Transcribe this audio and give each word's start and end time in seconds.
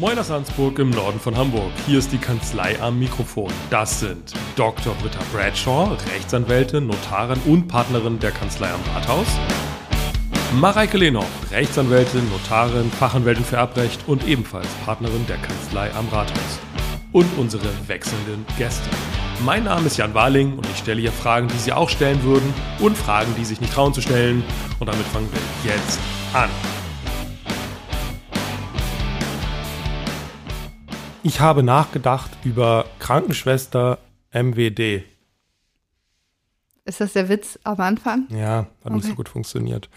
Moin 0.00 0.18
aus 0.18 0.30
Ansburg 0.30 0.78
im 0.78 0.88
Norden 0.88 1.20
von 1.20 1.36
Hamburg. 1.36 1.70
Hier 1.86 1.98
ist 1.98 2.10
die 2.10 2.16
Kanzlei 2.16 2.80
am 2.80 2.98
Mikrofon. 2.98 3.52
Das 3.68 4.00
sind 4.00 4.32
Dr. 4.56 4.94
Britta 4.94 5.18
Bradshaw, 5.30 5.94
Rechtsanwältin, 6.14 6.86
Notarin 6.86 7.38
und 7.44 7.68
Partnerin 7.68 8.18
der 8.18 8.30
Kanzlei 8.30 8.70
am 8.70 8.80
Rathaus. 8.94 9.26
Mareike 10.58 10.96
Lehnow, 10.96 11.26
Rechtsanwältin, 11.50 12.26
Notarin, 12.30 12.90
Fachanwältin 12.90 13.44
für 13.44 13.56
Erbrecht 13.56 14.00
und 14.08 14.26
ebenfalls 14.26 14.68
Partnerin 14.86 15.26
der 15.26 15.36
Kanzlei 15.36 15.92
am 15.92 16.08
Rathaus. 16.08 16.58
Und 17.12 17.28
unsere 17.36 17.68
wechselnden 17.86 18.46
Gäste. 18.56 18.88
Mein 19.44 19.64
Name 19.64 19.88
ist 19.88 19.98
Jan 19.98 20.14
Warling 20.14 20.56
und 20.56 20.66
ich 20.70 20.78
stelle 20.78 21.02
hier 21.02 21.12
Fragen, 21.12 21.48
die 21.48 21.58
Sie 21.58 21.74
auch 21.74 21.90
stellen 21.90 22.22
würden 22.22 22.54
und 22.78 22.96
Fragen, 22.96 23.34
die 23.38 23.44
sich 23.44 23.60
nicht 23.60 23.74
trauen 23.74 23.92
zu 23.92 24.00
stellen. 24.00 24.44
Und 24.78 24.86
damit 24.86 25.04
fangen 25.08 25.28
wir 25.30 25.74
jetzt 25.74 25.98
an. 26.32 26.48
Ich 31.22 31.40
habe 31.40 31.62
nachgedacht 31.62 32.30
über 32.44 32.86
Krankenschwester 32.98 33.98
MWD. 34.32 35.04
Ist 36.84 37.00
das 37.00 37.12
der 37.12 37.28
Witz 37.28 37.58
am 37.64 37.80
Anfang? 37.80 38.26
Ja, 38.30 38.66
hat 38.84 38.92
nicht 38.92 39.06
so 39.06 39.14
gut 39.14 39.28
funktioniert. 39.28 39.88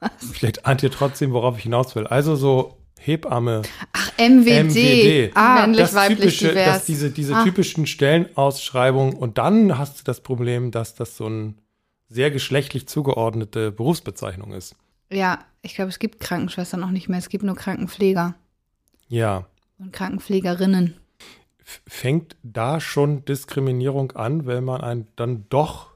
Vielleicht 0.32 0.64
ahnt 0.66 0.82
ihr 0.82 0.90
trotzdem, 0.90 1.32
worauf 1.32 1.56
ich 1.56 1.64
hinaus 1.64 1.94
will. 1.96 2.06
Also 2.06 2.36
so 2.36 2.78
Hebamme. 2.98 3.62
Ach, 3.92 4.12
MWD. 4.18 4.64
MWD. 4.68 5.30
Ah, 5.34 5.62
Männlich, 5.62 5.80
das 5.80 5.94
weiblich, 5.94 6.18
typische, 6.38 6.48
divers. 6.50 6.66
dass 6.66 6.84
diese, 6.86 7.10
diese 7.10 7.36
Ah. 7.36 7.44
typischen 7.44 7.86
Stellenausschreibungen 7.86 9.14
und 9.14 9.38
dann 9.38 9.76
hast 9.76 10.00
du 10.00 10.04
das 10.04 10.20
Problem, 10.22 10.70
dass 10.70 10.94
das 10.94 11.16
so 11.16 11.26
ein 11.28 11.58
sehr 12.08 12.30
geschlechtlich 12.30 12.86
zugeordnete 12.86 13.72
Berufsbezeichnung 13.72 14.52
ist. 14.52 14.76
ja, 15.10 15.40
ich 15.62 15.74
glaube, 15.74 15.88
es 15.88 15.98
gibt 15.98 16.20
Krankenschwestern 16.20 16.80
noch 16.80 16.90
nicht 16.90 17.08
mehr. 17.08 17.18
Es 17.18 17.30
gibt 17.30 17.42
nur 17.42 17.56
Krankenpfleger 17.56 18.34
Ja. 19.08 19.46
Und 19.84 19.92
Krankenpflegerinnen. 19.92 20.94
Fängt 21.86 22.36
da 22.42 22.80
schon 22.80 23.24
Diskriminierung 23.24 24.12
an, 24.12 24.46
wenn 24.46 24.64
man 24.64 24.80
ein, 24.80 25.06
dann 25.16 25.46
doch 25.48 25.92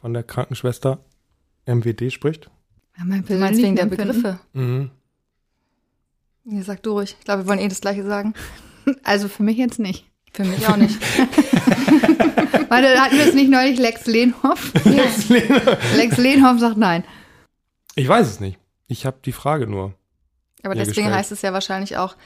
von 0.00 0.12
der 0.12 0.22
Krankenschwester 0.22 0.98
MWD 1.66 2.12
spricht? 2.12 2.50
Ja, 2.98 3.04
mein 3.04 3.24
Du 3.24 3.34
meinst 3.38 3.62
wegen 3.62 3.76
der 3.76 3.86
Begriffe? 3.86 4.38
Mhm. 4.52 4.90
Ihr 6.44 6.64
sagt 6.64 6.86
durch. 6.86 7.16
Ich 7.18 7.24
glaube, 7.24 7.44
wir 7.44 7.48
wollen 7.48 7.60
eh 7.60 7.68
das 7.68 7.80
Gleiche 7.80 8.04
sagen. 8.04 8.34
Also 9.04 9.28
für 9.28 9.44
mich 9.44 9.58
jetzt 9.58 9.78
nicht. 9.78 10.10
Für 10.32 10.42
mich 10.42 10.66
auch 10.66 10.76
nicht. 10.76 10.98
Weil 12.68 12.98
hatten 12.98 13.16
wir 13.16 13.28
es 13.28 13.34
nicht 13.34 13.48
neulich 13.48 13.78
Lex 13.78 14.06
Lehnhoff? 14.08 14.72
Lex 15.94 16.16
Lehnhoff 16.16 16.58
sagt 16.58 16.78
nein. 16.78 17.04
Ich 17.94 18.08
weiß 18.08 18.26
es 18.26 18.40
nicht. 18.40 18.58
Ich 18.88 19.06
habe 19.06 19.18
die 19.24 19.30
Frage 19.30 19.68
nur. 19.68 19.94
Aber 20.64 20.74
deswegen 20.74 20.94
gestellt. 20.94 21.14
heißt 21.14 21.30
es 21.30 21.42
ja 21.42 21.52
wahrscheinlich 21.52 21.96
auch, 21.96 22.16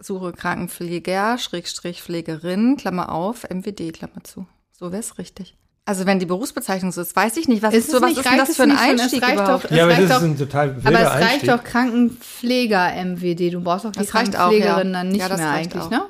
suche 0.00 0.32
Krankenpfleger, 0.32 1.38
Schrägstrich 1.38 2.02
Pflegerin, 2.02 2.76
Klammer 2.76 3.10
auf, 3.12 3.44
MWD, 3.48 3.92
Klammer 3.92 4.22
zu. 4.24 4.46
So 4.72 4.90
wäre 4.92 5.00
es 5.00 5.18
richtig. 5.18 5.56
Also 5.86 6.06
wenn 6.06 6.18
die 6.18 6.24
Berufsbezeichnung 6.26 6.92
so 6.92 7.02
ist, 7.02 7.14
weiß 7.14 7.36
ich 7.36 7.46
nicht, 7.46 7.62
was 7.62 7.74
Ist 7.74 7.84
ist, 7.88 7.90
so, 7.92 8.00
was 8.00 8.08
nicht- 8.10 8.18
ist 8.20 8.24
denn 8.30 8.38
das 8.38 8.56
für 8.56 8.62
ein 8.62 8.70
schon? 8.70 8.78
Einstieg 8.78 9.22
reicht 9.22 9.34
überhaupt? 9.34 9.64
doch- 9.66 9.70
Es 9.70 9.76
ja, 9.76 9.82
aber 9.84 9.92
reicht 9.92 10.02
das 10.04 10.10
ist 10.10 10.16
doch- 10.16 10.22
ein 10.28 10.38
total 10.38 10.70
Aber 10.82 11.00
es 11.00 11.08
reicht 11.10 11.22
Einstieg. 11.32 11.50
doch 11.50 11.64
Krankenpfleger-MWD. 11.64 13.50
Du 13.50 13.60
brauchst 13.62 13.84
doch 13.84 13.92
die 13.92 13.98
Das 13.98 14.14
reicht 14.14 14.34
auch, 14.36 14.48
Krankenpflegerin 14.50 14.86
ja. 14.88 14.92
dann 14.94 15.08
nicht 15.08 15.20
Ja, 15.20 15.28
das 15.28 15.38
mehr 15.40 15.50
eigentlich, 15.50 15.82
auch. 15.82 15.90
ne? 15.90 16.02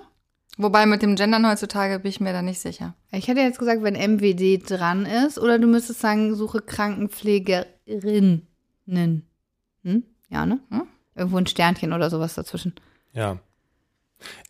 Wobei 0.57 0.87
mit 0.87 1.03
dem 1.03 1.17
Gendern 1.17 1.45
heutzutage 1.51 1.99
bin 1.99 2.09
ich 2.11 2.21
mir 2.21 2.33
da 2.33 2.41
nicht 2.41 2.61
sicher. 2.61 2.95
Ich 3.11 3.27
hätte 3.27 3.41
jetzt 3.41 3.59
gesagt, 3.59 3.83
wenn 3.83 3.97
MWD 3.97 4.59
dran 4.59 5.05
ist, 5.07 5.37
oder 5.41 5.59
du 5.59 5.67
müsstest 5.67 5.99
sagen, 6.01 6.33
suche 6.37 6.61
Krankenpflegerinnen. 6.61 8.47
Hm? 8.87 10.03
Ja, 10.29 10.47
ne? 10.47 10.61
Hm? 10.71 10.83
Irgendwo 11.17 11.39
ein 11.39 11.47
Sternchen 11.49 11.93
oder 11.93 12.09
sowas 12.11 12.35
dazwischen. 12.35 12.75
Ja. 13.13 13.39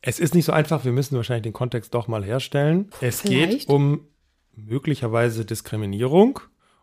Es 0.02 0.18
ist 0.18 0.34
nicht 0.34 0.44
so 0.44 0.52
einfach, 0.52 0.84
wir 0.84 0.92
müssen 0.92 1.16
wahrscheinlich 1.16 1.44
den 1.44 1.52
Kontext 1.52 1.94
doch 1.94 2.08
mal 2.08 2.24
herstellen. 2.24 2.90
Es 3.00 3.22
geht 3.22 3.48
Vielleicht. 3.48 3.68
um 3.68 4.06
möglicherweise 4.54 5.44
Diskriminierung 5.44 6.40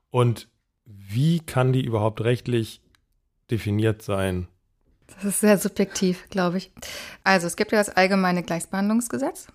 und 0.10 0.50
wie 0.86 1.40
kann 1.40 1.74
die 1.74 1.84
überhaupt 1.86 2.22
rechtlich 2.22 2.82
definiert 3.50 4.02
sein? 4.02 4.48
Das 5.08 5.26
ist 5.26 5.42
sehr 5.42 5.58
subjektiv, 5.58 6.30
glaube 6.30 6.58
ich. 6.58 6.72
Also 7.24 7.48
es 7.48 7.56
gibt 7.56 7.72
ja 7.72 7.78
das 7.78 7.90
allgemeine 7.90 8.44
Gleichbehandlungsgesetz. 8.44 9.48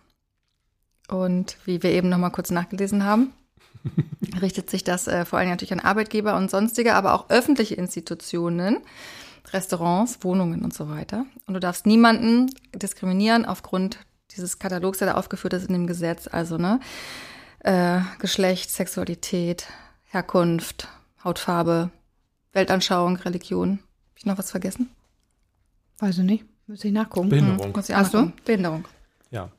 Und 1.08 1.56
wie 1.64 1.82
wir 1.82 1.90
eben 1.90 2.08
noch 2.08 2.18
mal 2.18 2.30
kurz 2.30 2.50
nachgelesen 2.50 3.04
haben, 3.04 3.32
richtet 4.42 4.70
sich 4.70 4.84
das 4.84 5.06
äh, 5.06 5.24
vor 5.24 5.38
allem 5.38 5.48
natürlich 5.48 5.72
an 5.72 5.80
Arbeitgeber 5.80 6.36
und 6.36 6.50
sonstige, 6.50 6.94
aber 6.94 7.14
auch 7.14 7.30
öffentliche 7.30 7.74
Institutionen, 7.74 8.78
Restaurants, 9.52 10.22
Wohnungen 10.22 10.62
und 10.62 10.74
so 10.74 10.88
weiter. 10.88 11.26
Und 11.46 11.54
du 11.54 11.60
darfst 11.60 11.86
niemanden 11.86 12.50
diskriminieren 12.74 13.44
aufgrund 13.44 13.98
dieses 14.32 14.58
Katalogs, 14.58 14.98
der 14.98 15.08
da 15.08 15.14
aufgeführt 15.14 15.52
ist 15.54 15.68
in 15.68 15.72
dem 15.72 15.86
Gesetz. 15.86 16.28
Also 16.30 16.58
ne, 16.58 16.80
äh, 17.60 18.00
Geschlecht, 18.18 18.70
Sexualität, 18.70 19.66
Herkunft, 20.06 20.88
Hautfarbe, 21.22 21.90
Weltanschauung, 22.52 23.16
Religion. 23.16 23.78
Hab 24.10 24.18
ich 24.18 24.26
noch 24.26 24.38
was 24.38 24.50
vergessen? 24.50 24.90
Weiß 25.98 26.18
ich 26.18 26.24
nicht. 26.24 26.44
Müsste 26.66 26.88
ich 26.88 26.94
nachgucken. 26.94 27.28
Behinderung. 27.28 27.72
Muss 27.72 27.88
ich 27.88 27.94
Ach 27.94 28.10
so? 28.10 28.32
Behinderung. 28.44 28.86
Ja. 29.30 29.50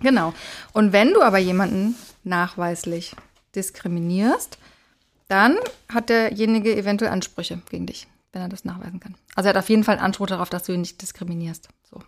Genau. 0.00 0.34
Und 0.72 0.92
wenn 0.92 1.12
du 1.12 1.22
aber 1.22 1.38
jemanden 1.38 1.94
nachweislich 2.24 3.14
diskriminierst, 3.54 4.58
dann 5.28 5.56
hat 5.88 6.08
derjenige 6.08 6.76
eventuell 6.76 7.10
Ansprüche 7.10 7.62
gegen 7.70 7.86
dich, 7.86 8.06
wenn 8.32 8.42
er 8.42 8.48
das 8.48 8.64
nachweisen 8.64 9.00
kann. 9.00 9.14
Also 9.34 9.48
er 9.48 9.54
hat 9.54 9.62
auf 9.62 9.68
jeden 9.68 9.84
Fall 9.84 9.96
einen 9.96 10.04
Anspruch 10.04 10.26
darauf, 10.26 10.50
dass 10.50 10.64
du 10.64 10.72
ihn 10.72 10.80
nicht 10.80 11.02
diskriminierst. 11.02 11.68
So. 11.82 12.00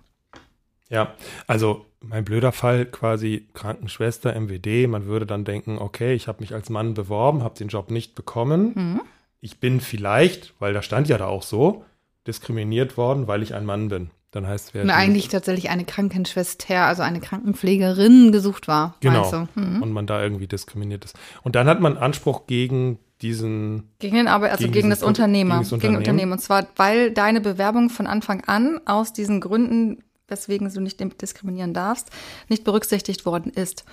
Ja, 0.88 1.14
also 1.46 1.86
mein 2.00 2.24
blöder 2.24 2.52
Fall 2.52 2.86
quasi 2.86 3.48
Krankenschwester, 3.54 4.38
MWD. 4.38 4.88
Man 4.88 5.06
würde 5.06 5.26
dann 5.26 5.44
denken, 5.44 5.78
okay, 5.78 6.14
ich 6.14 6.28
habe 6.28 6.40
mich 6.40 6.54
als 6.54 6.70
Mann 6.70 6.94
beworben, 6.94 7.42
habe 7.42 7.58
den 7.58 7.68
Job 7.68 7.90
nicht 7.90 8.14
bekommen. 8.14 8.72
Mhm. 8.74 9.00
Ich 9.40 9.60
bin 9.60 9.80
vielleicht, 9.80 10.54
weil 10.58 10.72
da 10.72 10.82
stand 10.82 11.08
ja 11.08 11.18
da 11.18 11.26
auch 11.26 11.42
so, 11.42 11.84
diskriminiert 12.26 12.96
worden, 12.96 13.26
weil 13.26 13.42
ich 13.42 13.54
ein 13.54 13.66
Mann 13.66 13.88
bin. 13.88 14.10
Dann 14.30 14.46
heißt 14.48 14.74
wer 14.74 14.82
Und 14.82 14.90
eigentlich 14.90 15.28
tatsächlich 15.28 15.70
eine 15.70 15.84
Krankenschwester, 15.84 16.86
also 16.86 17.02
eine 17.02 17.20
Krankenpflegerin 17.20 18.32
gesucht 18.32 18.66
war. 18.66 18.96
Genau. 19.00 19.46
Mhm. 19.54 19.82
und 19.82 19.92
man 19.92 20.06
da 20.06 20.22
irgendwie 20.22 20.48
diskriminiert 20.48 21.04
ist. 21.04 21.16
Und 21.42 21.54
dann 21.54 21.68
hat 21.68 21.80
man 21.80 21.96
Anspruch 21.96 22.46
gegen 22.46 22.98
diesen, 23.24 23.90
Gegen 23.98 24.16
den 24.16 24.28
Arbeit, 24.28 24.52
also 24.52 24.64
Gegen 24.64 24.74
gegen, 24.74 24.90
das 24.90 25.02
Unternehmer, 25.02 25.54
gegen 25.54 25.62
das 25.62 25.70
gegen 25.70 25.96
Unternehmen. 25.96 25.96
Unternehmen. 25.96 26.32
Und 26.32 26.38
zwar, 26.40 26.66
weil 26.76 27.10
deine 27.10 27.40
Bewerbung 27.40 27.90
von 27.90 28.06
Anfang 28.06 28.44
an 28.44 28.80
aus 28.84 29.12
diesen 29.12 29.40
Gründen, 29.40 30.04
weswegen 30.28 30.72
du 30.72 30.80
nicht 30.80 31.00
diskriminieren 31.20 31.74
darfst, 31.74 32.10
nicht 32.48 32.64
berücksichtigt 32.64 33.26
worden 33.26 33.50
ist. 33.50 33.84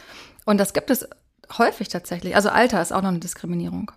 Und 0.45 0.59
das 0.59 0.73
gibt 0.73 0.89
es 0.89 1.07
häufig 1.57 1.87
tatsächlich. 1.87 2.35
Also 2.35 2.49
Alter 2.49 2.81
ist 2.81 2.91
auch 2.91 3.01
noch 3.01 3.09
eine 3.09 3.19
Diskriminierung. 3.19 3.91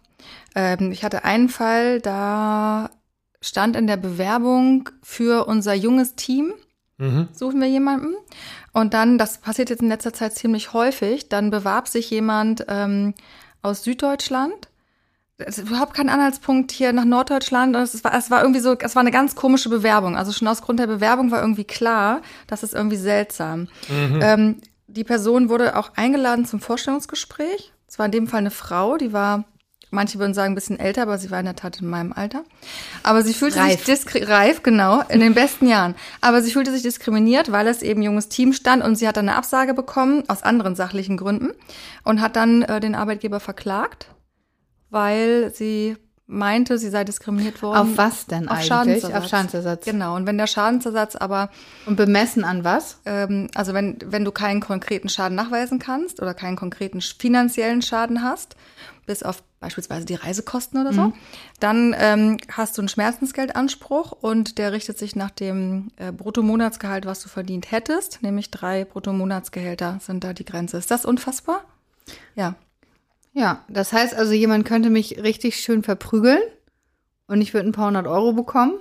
Ähm, 0.54 0.92
ich 0.92 1.04
hatte 1.04 1.24
einen 1.24 1.48
Fall, 1.48 2.00
da 2.00 2.90
stand 3.40 3.76
in 3.76 3.86
der 3.86 3.96
Bewerbung 3.96 4.88
für 5.02 5.46
unser 5.46 5.74
junges 5.74 6.14
Team, 6.14 6.54
mhm, 6.98 7.28
suchen 7.32 7.60
wir 7.60 7.68
jemanden. 7.68 8.14
Und 8.72 8.94
dann, 8.94 9.18
das 9.18 9.38
passiert 9.38 9.70
jetzt 9.70 9.82
in 9.82 9.88
letzter 9.88 10.12
Zeit 10.12 10.34
ziemlich 10.34 10.72
häufig, 10.72 11.28
dann 11.28 11.50
bewarb 11.50 11.88
sich 11.88 12.10
jemand 12.10 12.64
ähm, 12.68 13.14
aus 13.62 13.84
Süddeutschland. 13.84 14.68
Es 15.38 15.58
ist 15.58 15.68
überhaupt 15.68 15.94
kein 15.94 16.08
Anhaltspunkt 16.08 16.70
hier 16.70 16.92
nach 16.92 17.04
Norddeutschland. 17.04 17.74
Und 17.74 17.82
es 17.82 18.04
war, 18.04 18.14
es 18.14 18.30
war 18.30 18.42
irgendwie 18.42 18.60
so, 18.60 18.76
es 18.78 18.94
war 18.94 19.00
eine 19.00 19.10
ganz 19.10 19.34
komische 19.34 19.68
Bewerbung. 19.68 20.16
Also 20.16 20.32
schon 20.32 20.46
aus 20.46 20.62
Grund 20.62 20.78
der 20.78 20.86
Bewerbung 20.86 21.30
war 21.30 21.40
irgendwie 21.40 21.64
klar, 21.64 22.22
das 22.46 22.62
ist 22.62 22.74
irgendwie 22.74 22.96
seltsam. 22.96 23.68
Ähm, 24.22 24.60
die 24.86 25.04
Person 25.04 25.48
wurde 25.48 25.76
auch 25.76 25.92
eingeladen 25.96 26.44
zum 26.46 26.60
Vorstellungsgespräch. 26.60 27.72
Es 27.88 27.98
war 27.98 28.06
in 28.06 28.12
dem 28.12 28.28
Fall 28.28 28.38
eine 28.38 28.52
Frau, 28.52 28.96
die 28.96 29.12
war, 29.12 29.44
manche 29.90 30.20
würden 30.20 30.34
sagen, 30.34 30.52
ein 30.52 30.54
bisschen 30.54 30.78
älter, 30.78 31.02
aber 31.02 31.18
sie 31.18 31.32
war 31.32 31.40
in 31.40 31.46
der 31.46 31.56
Tat 31.56 31.80
in 31.80 31.88
meinem 31.88 32.12
Alter. 32.12 32.44
Aber 33.02 33.22
sie 33.22 33.34
fühlte 33.34 33.58
Reif. 33.58 33.84
sich 33.84 34.28
reif, 34.28 34.62
genau, 34.62 35.02
in 35.08 35.18
den 35.18 35.34
besten 35.34 35.66
Jahren. 35.66 35.96
Aber 36.20 36.42
sie 36.42 36.52
fühlte 36.52 36.70
sich 36.70 36.82
diskriminiert, 36.82 37.50
weil 37.50 37.66
es 37.66 37.82
eben 37.82 38.02
junges 38.02 38.28
Team 38.28 38.52
stand 38.52 38.84
und 38.84 38.94
sie 38.96 39.08
hat 39.08 39.16
dann 39.16 39.28
eine 39.28 39.38
Absage 39.38 39.74
bekommen, 39.74 40.22
aus 40.28 40.44
anderen 40.44 40.76
sachlichen 40.76 41.16
Gründen, 41.16 41.50
und 42.04 42.20
hat 42.20 42.36
dann 42.36 42.62
äh, 42.62 42.78
den 42.78 42.94
Arbeitgeber 42.94 43.40
verklagt, 43.40 44.08
weil 44.94 45.52
sie 45.52 45.96
meinte, 46.26 46.78
sie 46.78 46.88
sei 46.88 47.04
diskriminiert 47.04 47.60
worden. 47.62 47.76
Auf 47.76 47.98
was 47.98 48.26
denn 48.26 48.48
Auf 48.48 48.54
eigentlich? 48.54 48.68
Schadensersatz. 48.68 49.14
Auf 49.14 49.28
Schadensersatz. 49.28 49.84
Genau, 49.84 50.16
und 50.16 50.26
wenn 50.26 50.38
der 50.38 50.46
Schadensersatz 50.46 51.16
aber 51.16 51.50
Und 51.84 51.96
bemessen 51.96 52.44
an 52.44 52.64
was? 52.64 53.00
ähm, 53.04 53.48
also 53.54 53.74
wenn, 53.74 53.98
wenn 54.06 54.24
du 54.24 54.30
keinen 54.30 54.60
konkreten 54.60 55.08
Schaden 55.08 55.34
nachweisen 55.34 55.78
kannst 55.78 56.22
oder 56.22 56.32
keinen 56.32 56.56
konkreten 56.56 57.00
finanziellen 57.00 57.82
Schaden 57.82 58.22
hast, 58.22 58.56
bis 59.04 59.22
auf 59.22 59.42
beispielsweise 59.60 60.06
die 60.06 60.14
Reisekosten 60.14 60.80
oder 60.80 60.92
so, 60.92 61.12
dann 61.58 61.94
ähm, 61.98 62.36
hast 62.52 62.76
du 62.76 62.82
einen 62.82 62.88
Schmerzensgeldanspruch 62.88 64.12
und 64.12 64.58
der 64.58 64.72
richtet 64.72 64.98
sich 64.98 65.16
nach 65.16 65.30
dem 65.30 65.88
äh, 65.96 66.12
Bruttomonatsgehalt, 66.12 67.04
was 67.04 67.20
du 67.20 67.28
verdient 67.28 67.70
hättest, 67.70 68.22
nämlich 68.22 68.50
drei 68.50 68.84
Bruttomonatsgehälter 68.84 69.98
sind 70.00 70.22
da 70.22 70.34
die 70.34 70.44
Grenze. 70.44 70.76
Ist 70.76 70.90
das 70.90 71.04
unfassbar? 71.04 71.64
Ja. 72.34 72.54
Ja, 73.34 73.64
das 73.68 73.92
heißt 73.92 74.14
also, 74.14 74.32
jemand 74.32 74.64
könnte 74.64 74.90
mich 74.90 75.22
richtig 75.22 75.56
schön 75.56 75.82
verprügeln 75.82 76.40
und 77.26 77.40
ich 77.40 77.52
würde 77.52 77.68
ein 77.68 77.72
paar 77.72 77.88
hundert 77.88 78.06
Euro 78.06 78.32
bekommen, 78.32 78.74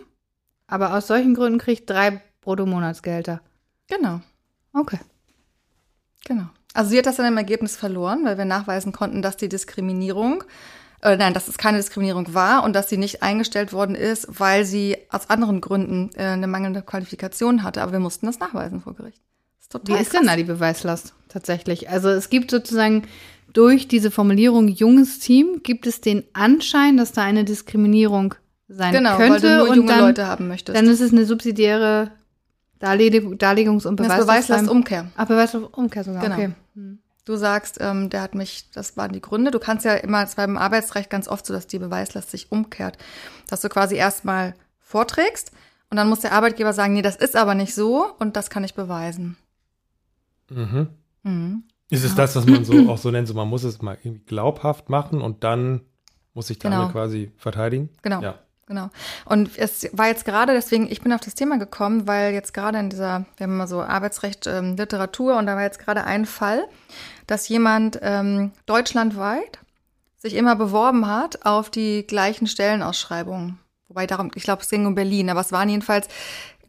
aber 0.68 0.94
aus 0.94 1.08
solchen 1.08 1.34
Gründen 1.34 1.58
kriege 1.60 1.82
ich 1.82 1.86
drei 1.88 2.22
Bruttomonatsgehälter. 2.42 3.42
Genau, 3.88 4.22
Okay. 4.74 5.00
genau. 6.26 6.46
Also 6.74 6.90
sie 6.92 6.98
hat 6.98 7.06
das 7.06 7.18
dann 7.18 7.28
im 7.28 7.38
Ergebnis 7.38 7.76
verloren, 7.76 8.26
weil 8.26 8.38
wir 8.38 8.46
nachweisen 8.46 8.92
konnten, 8.92 9.22
dass 9.22 9.38
die 9.38 9.50
Diskriminierung, 9.50 10.44
äh, 11.02 11.16
nein, 11.16 11.34
dass 11.34 11.48
es 11.48 11.58
keine 11.58 11.78
Diskriminierung 11.78 12.34
war 12.34 12.64
und 12.64 12.74
dass 12.74 12.90
sie 12.90 12.98
nicht 12.98 13.22
eingestellt 13.22 13.74
worden 13.74 13.96
ist, 13.96 14.28
weil 14.40 14.66
sie 14.66 14.98
aus 15.10 15.30
anderen 15.30 15.62
Gründen 15.62 16.10
äh, 16.16 16.24
eine 16.26 16.48
mangelnde 16.48 16.82
Qualifikation 16.82 17.62
hatte. 17.64 17.82
Aber 17.84 17.92
wir 17.92 18.00
mussten 18.00 18.26
das 18.26 18.40
nachweisen 18.40 18.82
vor 18.82 18.96
Gericht. 18.96 19.22
Ist 19.60 19.74
Wie 19.74 19.80
total 19.80 20.02
ist 20.02 20.14
denn 20.14 20.26
da 20.26 20.36
die 20.36 20.44
Beweislast 20.44 21.14
tatsächlich? 21.30 21.90
Also 21.90 22.10
es 22.10 22.30
gibt 22.30 22.50
sozusagen 22.50 23.04
durch 23.54 23.88
diese 23.88 24.12
Formulierung 24.12 24.68
junges 24.68 25.20
Team 25.20 25.62
gibt 25.64 25.88
es 25.88 26.02
den 26.02 26.24
Anschein, 26.34 26.98
dass 26.98 27.12
da 27.12 27.24
eine 27.24 27.46
Diskriminierung 27.46 28.36
sein 28.68 28.94
Genau, 28.94 29.18
weil 29.20 29.30
könnte 29.30 29.48
du 29.48 29.58
nur 29.58 29.70
und 29.70 29.76
junge 29.76 29.88
dann, 29.88 30.00
Leute 30.00 30.28
haben 30.28 30.48
möchtest. 30.48 30.78
dann 30.78 30.88
ist 30.88 31.00
es 31.02 31.12
eine 31.12 31.26
subsidiäre 31.26 32.12
Darleg 32.80 33.14
Darlegungs- 33.42 33.88
und 33.88 34.00
das 34.00 34.08
Beweislast. 34.08 34.28
Beweislast 34.28 34.70
Umkehr. 34.70 35.08
Ach, 35.16 35.26
Beweislast-Umkehr 35.26 36.04
sogar, 36.04 36.22
Genau. 36.22 36.36
okay. 36.36 36.52
Du 37.26 37.38
sagst, 37.38 37.78
ähm, 37.80 38.10
der 38.10 38.22
hat 38.22 38.36
mich, 38.36 38.70
das 38.74 38.98
waren 38.98 39.14
die 39.14 39.22
Gründe. 39.22 39.52
Du 39.52 39.60
kannst 39.60 39.86
ja 39.86 39.94
immer, 39.94 40.24
es 40.24 40.36
war 40.36 40.46
beim 40.46 40.58
Arbeitsrecht 40.58 41.10
ganz 41.10 41.30
oft 41.30 41.46
so, 41.46 41.54
dass 41.54 41.68
die 41.68 41.80
Beweislast 41.80 42.30
sich 42.32 42.52
umkehrt. 42.52 42.98
Dass 43.48 43.62
du 43.62 43.70
quasi 43.70 43.96
erstmal 43.96 44.56
vorträgst 44.82 45.54
und 45.90 45.96
dann 45.96 46.10
muss 46.10 46.20
der 46.20 46.34
Arbeitgeber 46.34 46.74
sagen, 46.74 46.94
nee, 46.94 47.02
das 47.02 47.16
ist 47.16 47.38
aber 47.38 47.56
nicht 47.56 47.74
so 47.74 48.08
und 48.20 48.36
das 48.36 48.50
kann 48.50 48.66
ich 48.66 48.74
beweisen. 48.74 49.38
Mhm. 50.50 50.88
Mhm. 51.24 51.64
Ist 51.90 52.04
es 52.04 52.16
das, 52.16 52.36
was 52.36 52.46
man 52.46 52.66
so 52.66 52.90
auch 52.90 52.98
so 52.98 53.12
nennt, 53.12 53.28
so 53.28 53.34
man 53.34 53.48
muss 53.48 53.64
es 53.64 53.82
mal 53.82 53.98
irgendwie 54.04 54.26
glaubhaft 54.26 54.90
machen 54.90 55.22
und 55.22 55.44
dann 55.44 55.82
muss 56.34 56.48
sich 56.48 56.58
der 56.60 56.72
Genau. 56.72 56.84
andere 56.84 56.94
quasi 57.00 57.32
verteidigen? 57.38 57.90
Genau. 58.02 58.22
Ja. 58.22 58.40
Genau. 58.66 58.90
Und 59.26 59.58
es 59.58 59.90
war 59.92 60.08
jetzt 60.08 60.24
gerade, 60.24 60.54
deswegen, 60.54 60.90
ich 60.90 61.02
bin 61.02 61.12
auf 61.12 61.20
das 61.20 61.36
Thema 61.36 61.60
gekommen, 61.60 62.08
weil 62.08 62.34
jetzt 62.34 62.54
gerade 62.54 62.80
in 62.80 62.90
dieser, 62.90 63.26
wir 63.36 63.44
haben 63.44 63.58
mal 63.58 63.68
so 63.68 63.82
Arbeitsrecht, 63.82 64.48
ähm, 64.48 64.78
Literatur 64.78 65.38
und 65.38 65.48
da 65.48 65.56
war 65.56 65.64
jetzt 65.64 65.80
gerade 65.80 66.06
ein 66.06 66.26
Fall, 66.26 66.66
dass 67.28 67.50
jemand 67.50 68.00
ähm, 68.02 68.52
deutschlandweit 68.66 69.60
sich 70.16 70.34
immer 70.36 70.56
beworben 70.56 71.08
hat 71.08 71.46
auf 71.46 71.70
die 71.70 72.08
gleichen 72.08 72.48
Stellenausschreibungen. 72.48 73.60
Wobei 73.90 74.08
darum, 74.08 74.32
ich 74.34 74.44
glaube, 74.44 74.62
es 74.62 74.70
ging 74.70 74.86
um 74.86 74.96
Berlin, 74.96 75.30
aber 75.30 75.42
es 75.42 75.52
waren 75.52 75.68
jedenfalls 75.68 76.08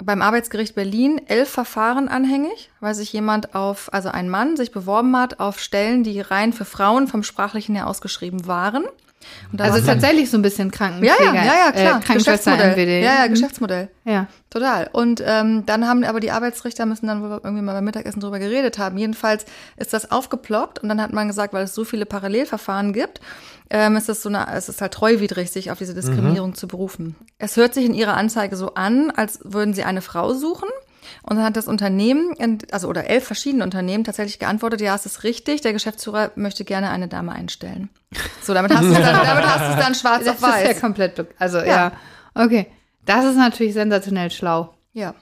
beim 0.03 0.23
Arbeitsgericht 0.23 0.75
Berlin 0.75 1.21
elf 1.27 1.49
Verfahren 1.49 2.09
anhängig, 2.09 2.71
weil 2.81 2.95
sich 2.95 3.13
jemand 3.13 3.55
auf, 3.55 3.93
also 3.93 4.09
ein 4.09 4.29
Mann 4.29 4.57
sich 4.57 4.73
beworben 4.73 5.17
hat 5.17 5.41
auf 5.41 5.61
Stellen, 5.61 6.03
die 6.03 6.21
rein 6.21 6.53
für 6.53 6.65
Frauen 6.65 7.07
vom 7.07 7.23
Sprachlichen 7.23 7.75
her 7.75 7.87
ausgeschrieben 7.87 8.47
waren. 8.47 8.85
Also 9.59 9.79
war- 9.87 9.95
tatsächlich 9.95 10.31
so 10.31 10.37
ein 10.39 10.43
bisschen 10.43 10.71
Krankenpfleger. 10.71 11.35
ja, 11.35 11.35
ja, 11.35 11.45
ja, 11.67 11.73
klar. 11.73 11.85
Äh, 11.85 12.05
Krankenschwester 12.05 12.53
Geschäftsmodell. 12.57 12.73
MWD. 12.73 13.05
Ja, 13.05 13.15
ja, 13.23 13.27
Mhm. 13.29 13.31
Geschäftsmodell. 13.35 13.89
Ja. 14.05 14.27
Total. 14.51 14.89
Und 14.93 15.23
ähm, 15.27 15.65
dann 15.67 15.87
haben 15.89 16.05
aber 16.05 16.21
die 16.21 16.31
Arbeitsrichter 16.31 16.87
müssen 16.87 17.07
dann 17.07 17.23
wohl 17.23 17.41
irgendwie 17.43 17.63
mal 17.63 17.73
beim 17.73 17.85
Mittagessen 17.85 18.21
drüber 18.21 18.39
geredet 18.39 18.79
haben. 18.79 18.97
Jedenfalls 18.99 19.45
ist 19.77 19.93
das 19.93 20.11
aufgeploppt 20.11 20.79
und 20.81 20.89
dann 20.89 21.01
hat 21.03 21.13
man 21.13 21.27
gesagt, 21.29 21.53
weil 21.55 21.65
es 21.65 21.75
so 21.75 21.85
viele 21.85 22.07
Parallelverfahren 22.07 22.93
gibt, 22.93 23.21
ähm, 23.71 23.97
ist 23.97 24.09
es 24.09 24.23
so 24.23 24.29
eine, 24.29 24.47
es 24.55 24.69
ist 24.69 24.81
halt 24.81 24.93
treuwidrig, 24.93 25.51
sich 25.51 25.71
auf 25.71 25.79
diese 25.79 25.95
Diskriminierung 25.95 26.55
zu 26.55 26.69
berufen. 26.69 27.17
Es 27.39 27.57
hört 27.57 27.75
sich 27.75 27.85
in 27.87 27.95
ihrer 27.95 28.15
Anzeige 28.17 28.57
so 28.57 28.75
an, 28.75 29.11
als 29.11 29.41
würden 29.43 29.75
sie 29.75 29.85
eine 29.85 30.03
Frau 30.03 30.35
suchen. 30.35 30.69
Und 31.23 31.37
dann 31.37 31.45
hat 31.45 31.57
das 31.57 31.67
Unternehmen, 31.69 32.35
also 32.71 32.89
oder 32.89 33.07
elf 33.07 33.25
verschiedene 33.25 33.65
Unternehmen 33.65 34.05
tatsächlich 34.05 34.39
geantwortet, 34.39 34.81
ja, 34.81 34.95
es 34.95 35.07
ist 35.07 35.25
richtig, 35.25 35.61
der 35.61 35.73
Geschäftsführer 35.73 36.31
möchte 36.37 36.65
gerne 36.65 36.91
eine 36.91 37.09
Dame 37.09 37.33
einstellen. 37.33 37.91
So, 38.43 38.55
damit 38.55 38.73
hast 38.73 38.85
du 38.85 38.93
es 38.93 38.99
dann, 38.99 39.27
damit 39.27 39.47
hast 39.47 39.67
du 39.69 39.79
es 39.79 39.85
dann 39.85 39.95
schwarz 39.95 40.25
Das 40.25 40.43
auf 40.43 40.49
ist 40.49 40.63
ja 40.63 40.71
weiß. 40.71 40.81
komplett, 40.81 41.27
also 41.39 41.59
ja. 41.59 41.65
Ja. 41.65 41.93
Okay. 42.35 42.67
Das 43.07 43.25
ist 43.25 43.37
natürlich 43.37 43.75
sensationell 43.75 44.31
schlau. 44.31 44.75
Ja. 44.93 45.15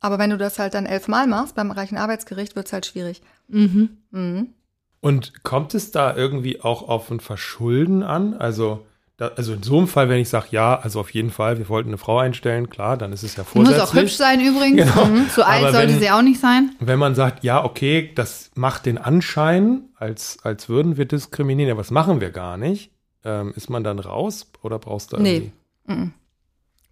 Aber 0.00 0.18
wenn 0.18 0.30
du 0.30 0.36
das 0.36 0.58
halt 0.58 0.74
dann 0.74 0.86
elfmal 0.86 1.26
machst 1.26 1.54
beim 1.54 1.70
reichen 1.70 1.96
Arbeitsgericht, 1.98 2.54
wird's 2.54 2.72
halt 2.72 2.86
schwierig. 2.86 3.22
Mhm. 3.48 3.98
Mhm. 4.10 4.54
Und 5.00 5.44
kommt 5.44 5.74
es 5.74 5.90
da 5.90 6.14
irgendwie 6.16 6.60
auch 6.60 6.88
auf 6.88 7.10
ein 7.10 7.20
Verschulden 7.20 8.02
an? 8.02 8.34
Also, 8.34 8.84
da, 9.18 9.28
also 9.36 9.52
in 9.52 9.62
so 9.62 9.76
einem 9.78 9.88
Fall, 9.88 10.08
wenn 10.08 10.20
ich 10.20 10.28
sage, 10.30 10.46
ja, 10.52 10.78
also 10.78 11.00
auf 11.00 11.10
jeden 11.10 11.30
Fall, 11.30 11.58
wir 11.58 11.68
wollten 11.68 11.90
eine 11.90 11.98
Frau 11.98 12.18
einstellen, 12.18 12.70
klar, 12.70 12.96
dann 12.96 13.12
ist 13.12 13.22
es 13.24 13.36
ja 13.36 13.42
Die 13.52 13.58
muss 13.58 13.68
vorsätzlich. 13.68 13.82
auch 13.90 14.02
hübsch 14.02 14.14
sein 14.16 14.40
übrigens. 14.40 14.90
Genau. 14.94 15.04
Mhm. 15.06 15.28
Zu 15.28 15.44
alt 15.46 15.62
Aber 15.64 15.72
sollte 15.72 15.92
wenn- 15.94 16.00
sie 16.00 16.10
auch 16.10 16.22
nicht 16.22 16.40
sein. 16.40 16.74
Wenn 16.80 16.98
man 16.98 17.14
sagt, 17.14 17.44
ja, 17.44 17.62
okay, 17.64 18.10
das 18.14 18.50
macht 18.54 18.86
den 18.86 18.96
Anschein, 18.96 19.82
als, 19.96 20.38
als 20.44 20.68
würden 20.70 20.96
wir 20.96 21.04
diskriminieren, 21.04 21.68
ja, 21.68 21.76
was 21.76 21.90
machen 21.90 22.20
wir 22.20 22.30
gar 22.30 22.56
nicht, 22.56 22.90
ähm, 23.24 23.52
ist 23.56 23.68
man 23.68 23.82
dann 23.84 23.98
raus 23.98 24.50
oder 24.62 24.78
brauchst 24.78 25.12
du 25.12 25.16
Nee. 25.18 25.34
irgendwie? 25.34 25.52
Mhm. 25.86 26.12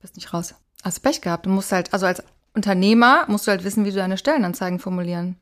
Bist 0.03 0.17
nicht 0.17 0.35
raus. 0.35 0.55
Hast 0.83 1.01
Pech 1.01 1.21
gehabt. 1.21 1.47
Du 1.47 1.51
musst 1.51 1.73
halt, 1.73 1.93
also 1.93 2.07
als 2.07 2.23
Unternehmer 2.55 3.25
musst 3.29 3.47
du 3.47 3.51
halt 3.53 3.63
wissen, 3.65 3.85
wie 3.85 3.91
du 3.91 3.97
deine 3.97 4.19
Stellenanzeigen 4.19 4.79
formulieren 4.79 5.37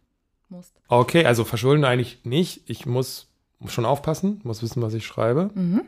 musst. 0.51 0.73
Okay, 0.89 1.25
also 1.25 1.45
verschulden 1.45 1.85
eigentlich 1.85 2.21
nicht. 2.25 2.63
Ich 2.67 2.85
muss 2.87 3.29
schon 3.69 3.85
aufpassen, 3.87 4.41
muss 4.45 4.63
wissen, 4.63 4.83
was 4.83 4.93
ich 4.95 5.07
schreibe. 5.07 5.51
Mhm. 5.55 5.83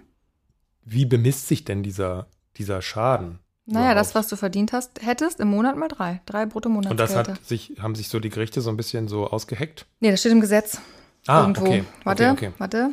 Wie 0.86 1.04
bemisst 1.04 1.48
sich 1.48 1.64
denn 1.64 1.82
dieser, 1.82 2.28
dieser 2.56 2.80
Schaden? 2.80 3.40
Naja, 3.66 3.94
das, 3.94 4.10
überhaupt? 4.10 4.14
was 4.14 4.28
du 4.28 4.36
verdient 4.36 4.72
hast, 4.72 5.02
hättest 5.02 5.40
im 5.40 5.48
Monat 5.48 5.76
mal 5.76 5.88
drei. 5.88 6.22
Drei 6.24 6.44
Und 6.44 6.96
das 6.98 7.16
hat 7.16 7.44
sich, 7.44 7.74
haben 7.80 7.96
sich 7.96 8.08
so 8.08 8.20
die 8.20 8.30
Gerichte 8.30 8.60
so 8.60 8.70
ein 8.70 8.76
bisschen 8.76 9.08
so 9.08 9.28
ausgehackt? 9.28 9.86
Nee, 9.98 10.12
das 10.12 10.20
steht 10.20 10.30
im 10.30 10.40
Gesetz. 10.40 10.80
Ah, 11.26 11.40
irgendwo. 11.40 11.66
okay. 11.66 11.84
Warte, 12.04 12.30
Okay, 12.30 12.46
okay. 12.46 12.52
warte. 12.58 12.90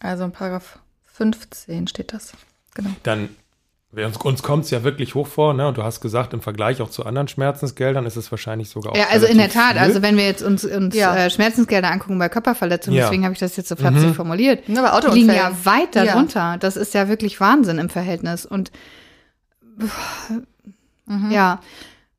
Also 0.00 0.24
in 0.24 0.32
Paragraph 0.32 0.78
15 1.04 1.86
steht 1.88 2.14
das. 2.14 2.32
Genau. 2.74 2.90
Dann, 3.02 3.28
uns, 3.90 4.18
uns 4.18 4.42
kommt 4.42 4.64
es 4.64 4.70
ja 4.70 4.84
wirklich 4.84 5.14
hoch 5.14 5.26
vor, 5.26 5.54
ne? 5.54 5.66
Und 5.68 5.78
du 5.78 5.82
hast 5.82 6.00
gesagt, 6.02 6.34
im 6.34 6.42
Vergleich 6.42 6.82
auch 6.82 6.90
zu 6.90 7.06
anderen 7.06 7.26
Schmerzensgeldern 7.26 8.04
ist 8.04 8.16
es 8.16 8.30
wahrscheinlich 8.30 8.68
sogar 8.68 8.92
auch. 8.92 8.96
Ja, 8.96 9.06
also 9.10 9.26
in 9.26 9.38
der 9.38 9.48
Tat, 9.48 9.72
viel. 9.72 9.78
also 9.80 10.02
wenn 10.02 10.16
wir 10.18 10.26
jetzt 10.26 10.42
uns, 10.42 10.64
uns 10.64 10.94
Ja. 10.94 11.16
äh, 11.16 11.30
Schmerzensgelder 11.30 11.90
angucken 11.90 12.18
bei 12.18 12.28
Körperverletzungen, 12.28 12.98
Ja. 12.98 13.04
deswegen 13.06 13.24
habe 13.24 13.32
ich 13.32 13.40
das 13.40 13.56
jetzt 13.56 13.68
so 13.70 13.76
flapsig 13.76 14.08
Mhm. 14.08 14.14
formuliert, 14.14 14.64
bei 14.66 14.72
die 15.10 15.20
liegen 15.20 15.32
ja 15.32 15.52
weit 15.64 15.94
Ja. 15.94 16.04
darunter. 16.04 16.56
Das 16.60 16.76
ist 16.76 16.92
ja 16.92 17.08
wirklich 17.08 17.40
Wahnsinn 17.40 17.78
im 17.78 17.88
Verhältnis. 17.88 18.44
Und 18.44 18.70
Mhm. 21.06 21.30
ja, 21.30 21.60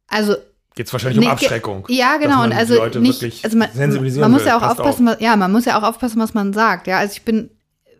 also 0.07 0.35
Geht 0.75 0.87
es 0.87 0.93
wahrscheinlich 0.93 1.19
Nee, 1.19 1.25
um 1.25 1.31
Abschreckung. 1.33 1.85
Ja, 1.89 2.13
dass 2.13 2.21
genau. 2.21 2.35
man 2.37 2.43
Und 2.45 2.51
die 2.51 2.57
also 2.57 2.75
Leute 2.75 2.99
nicht, 3.01 3.21
wirklich 3.21 3.43
also 3.43 3.57
man, 3.57 3.67
sensibilisieren 3.73 4.21
man 4.21 4.31
muss 4.31 4.41
will. 4.41 4.47
ja 4.47 4.57
auch 4.57 4.61
Passt 4.61 4.79
aufpassen, 4.79 5.05
was, 5.07 5.19
ja, 5.19 5.35
man 5.35 5.51
muss 5.51 5.65
ja 5.65 5.77
auch 5.77 5.83
aufpassen, 5.83 6.19
was 6.21 6.33
man 6.33 6.53
sagt. 6.53 6.87
Ja, 6.87 6.99
also 6.99 7.11
ich 7.13 7.23
bin 7.23 7.49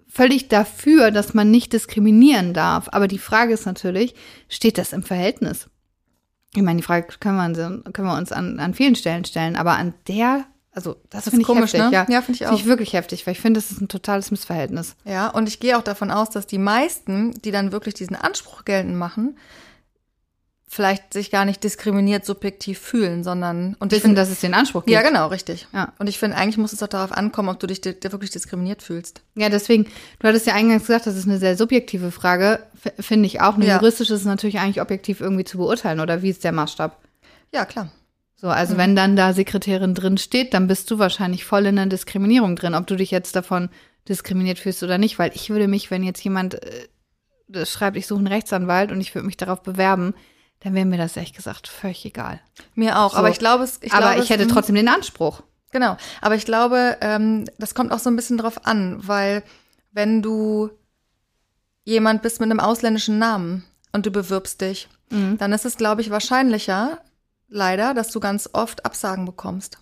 völlig 0.10 0.48
dafür, 0.50 1.12
dass 1.12 1.34
man 1.34 1.52
nicht 1.52 1.72
diskriminieren 1.74 2.54
darf. 2.54 2.90
Aber 2.92 3.08
die 3.08 3.20
Frage 3.20 3.54
ist 3.54 3.66
natürlich, 3.66 4.16
steht 4.50 4.78
das 4.78 4.92
im 4.92 5.04
Verhältnis? 5.04 5.68
Ich 6.56 6.64
meine, 6.64 6.78
die 6.78 6.84
Frage 6.84 7.08
können 7.20 7.38
wir 7.38 7.46
uns, 7.46 7.94
können 7.94 8.08
wir 8.08 8.18
uns 8.18 8.32
an, 8.32 8.60
an 8.60 8.74
vielen 8.74 8.96
Stellen 8.96 9.24
stellen, 9.24 9.56
aber 9.56 9.74
an 9.74 9.94
der, 10.08 10.46
also 10.72 10.96
das, 11.10 11.26
Das 11.26 11.32
finde 11.32 11.36
ist 11.36 11.42
ich 11.42 11.48
komisch, 11.48 11.74
heftig, 11.74 11.92
ne? 11.92 11.94
ja. 11.94 12.06
Ja, 12.10 12.22
finde 12.22 12.32
ich 12.32 12.38
Finde 12.40 12.54
auch. 12.54 12.60
ich 12.60 12.66
wirklich 12.66 12.94
heftig, 12.94 13.28
weil 13.28 13.34
ich 13.34 13.40
finde, 13.40 13.60
das 13.60 13.70
ist 13.70 13.82
ein 13.82 13.88
totales 13.88 14.32
Missverhältnis. 14.32 14.96
Ja, 15.06 15.28
und 15.28 15.48
ich 15.48 15.60
gehe 15.60 15.78
auch 15.78 15.84
davon 15.84 16.10
aus, 16.10 16.32
dass 16.32 16.48
die 16.48 16.58
meisten, 16.58 17.34
die 17.44 17.52
dann 17.52 17.72
wirklich 17.72 17.94
diesen 17.94 18.16
Anspruch 18.16 18.66
geltend 18.66 18.96
machen, 18.96 19.38
vielleicht 20.72 21.14
sich 21.14 21.32
gar 21.32 21.46
nicht 21.46 21.64
diskriminiert 21.64 22.26
subjektiv 22.26 22.78
fühlen, 22.78 23.24
sondern 23.24 23.76
und 23.80 23.92
ich 23.92 24.02
finde, 24.04 24.16
dass 24.18 24.30
es 24.30 24.40
den 24.40 24.54
Anspruch 24.54 24.86
gibt. 24.86 24.94
ja 24.94 25.02
genau, 25.02 25.26
richtig. 25.28 25.68
Ja. 25.74 25.94
Und 25.98 26.08
ich 26.08 26.20
finde, 26.20 26.38
eigentlich 26.38 26.60
muss 26.60 26.74
es 26.74 26.80
doch 26.80 26.88
darauf 26.88 27.12
ankommen, 27.12 27.50
ob 27.50 27.60
du 27.60 27.66
dich 27.66 27.82
di- 27.82 27.96
wirklich 28.04 28.30
diskriminiert 28.30 28.84
fühlst. 28.84 29.22
Ja, 29.34 29.50
deswegen, 29.50 29.86
du 30.20 30.28
hattest 30.28 30.46
ja 30.46 30.54
eingangs 30.54 30.86
gesagt, 30.86 31.08
das 31.08 31.16
ist 31.16 31.26
eine 31.28 31.40
sehr 31.40 31.58
subjektive 31.58 32.12
Frage, 32.12 32.60
finde 33.00 33.26
ich 33.26 33.42
auch. 33.42 33.56
Eine 33.56 33.66
Ja. 33.66 33.78
juristische 33.78 34.14
ist 34.14 34.20
es 34.22 34.26
natürlich 34.28 34.60
eigentlich 34.60 34.80
objektiv 34.80 35.22
irgendwie 35.22 35.44
zu 35.44 35.58
beurteilen, 35.58 36.00
oder 36.02 36.22
wie 36.22 36.30
ist 36.30 36.44
der 36.44 36.52
Maßstab? 36.52 37.00
Ja, 37.52 37.66
klar. 37.66 37.90
So, 38.36 38.48
also 38.48 38.78
wenn 38.78 38.96
dann 38.96 39.16
da 39.16 39.34
Sekretärin 39.34 39.96
drin 39.96 40.20
steht, 40.20 40.54
dann 40.54 40.68
bist 40.68 40.92
du 40.92 41.00
wahrscheinlich 41.00 41.46
voll 41.46 41.66
in 41.66 41.78
der 41.78 41.88
Diskriminierung 41.88 42.56
drin, 42.56 42.76
ob 42.76 42.86
du 42.86 42.96
dich 42.96 43.10
jetzt 43.10 43.36
davon 43.36 43.70
diskriminiert 44.08 44.60
fühlst 44.60 44.84
oder 44.84 45.00
nicht, 45.00 45.18
weil 45.18 45.32
ich 45.34 45.50
würde 45.50 45.68
mich, 45.68 45.90
wenn 45.90 46.04
jetzt 46.04 46.24
jemand 46.24 46.54
äh, 46.64 46.88
das 47.48 47.72
schreibt, 47.72 47.98
ich 47.98 48.06
suche 48.06 48.20
einen 48.20 48.28
Rechtsanwalt 48.28 48.92
und 48.92 49.02
ich 49.02 49.16
würde 49.16 49.26
mich 49.26 49.36
darauf 49.36 49.64
bewerben, 49.64 50.14
dann 50.62 50.74
wäre 50.74 50.86
mir 50.86 50.98
das 50.98 51.16
ehrlich 51.16 51.34
gesagt 51.34 51.68
völlig 51.68 52.04
egal. 52.06 52.40
Mir 52.76 53.00
auch. 53.00 53.12
So. 53.14 53.18
Aber 53.18 53.30
ich 53.30 53.40
glaube, 53.40 53.64
es, 53.64 53.80
ich 53.82 53.94
Aber 53.94 54.08
glaube, 54.12 54.24
ich 54.24 54.30
hätte 54.30 54.44
es, 54.44 54.50
trotzdem 54.52 54.76
den 54.76 54.88
Anspruch. 54.90 55.42
Genau. 55.72 55.98
Aber 56.22 56.36
ich 56.36 56.46
glaube, 56.46 56.98
ähm, 57.02 57.46
das 57.58 57.76
kommt 57.76 57.92
auch 57.92 58.00
so 58.00 58.10
ein 58.10 58.16
bisschen 58.16 58.38
drauf 58.38 58.66
an, 58.66 59.00
weil 59.08 59.44
wenn 59.92 60.22
du 60.22 60.70
jemand 61.86 62.22
bist 62.22 62.40
mit 62.40 62.50
einem 62.50 62.60
ausländischen 62.60 63.20
Namen 63.20 63.64
und 63.92 64.06
du 64.06 64.12
bewirbst 64.12 64.62
dich, 64.62 64.88
Mhm. 65.12 65.38
dann 65.40 65.54
ist 65.54 65.66
es, 65.66 65.76
glaube 65.78 66.02
ich, 66.02 66.12
wahrscheinlicher, 66.12 67.00
leider, 67.48 67.96
dass 67.96 68.10
du 68.12 68.20
ganz 68.20 68.48
oft 68.54 68.86
Absagen 68.86 69.26
bekommst, 69.26 69.80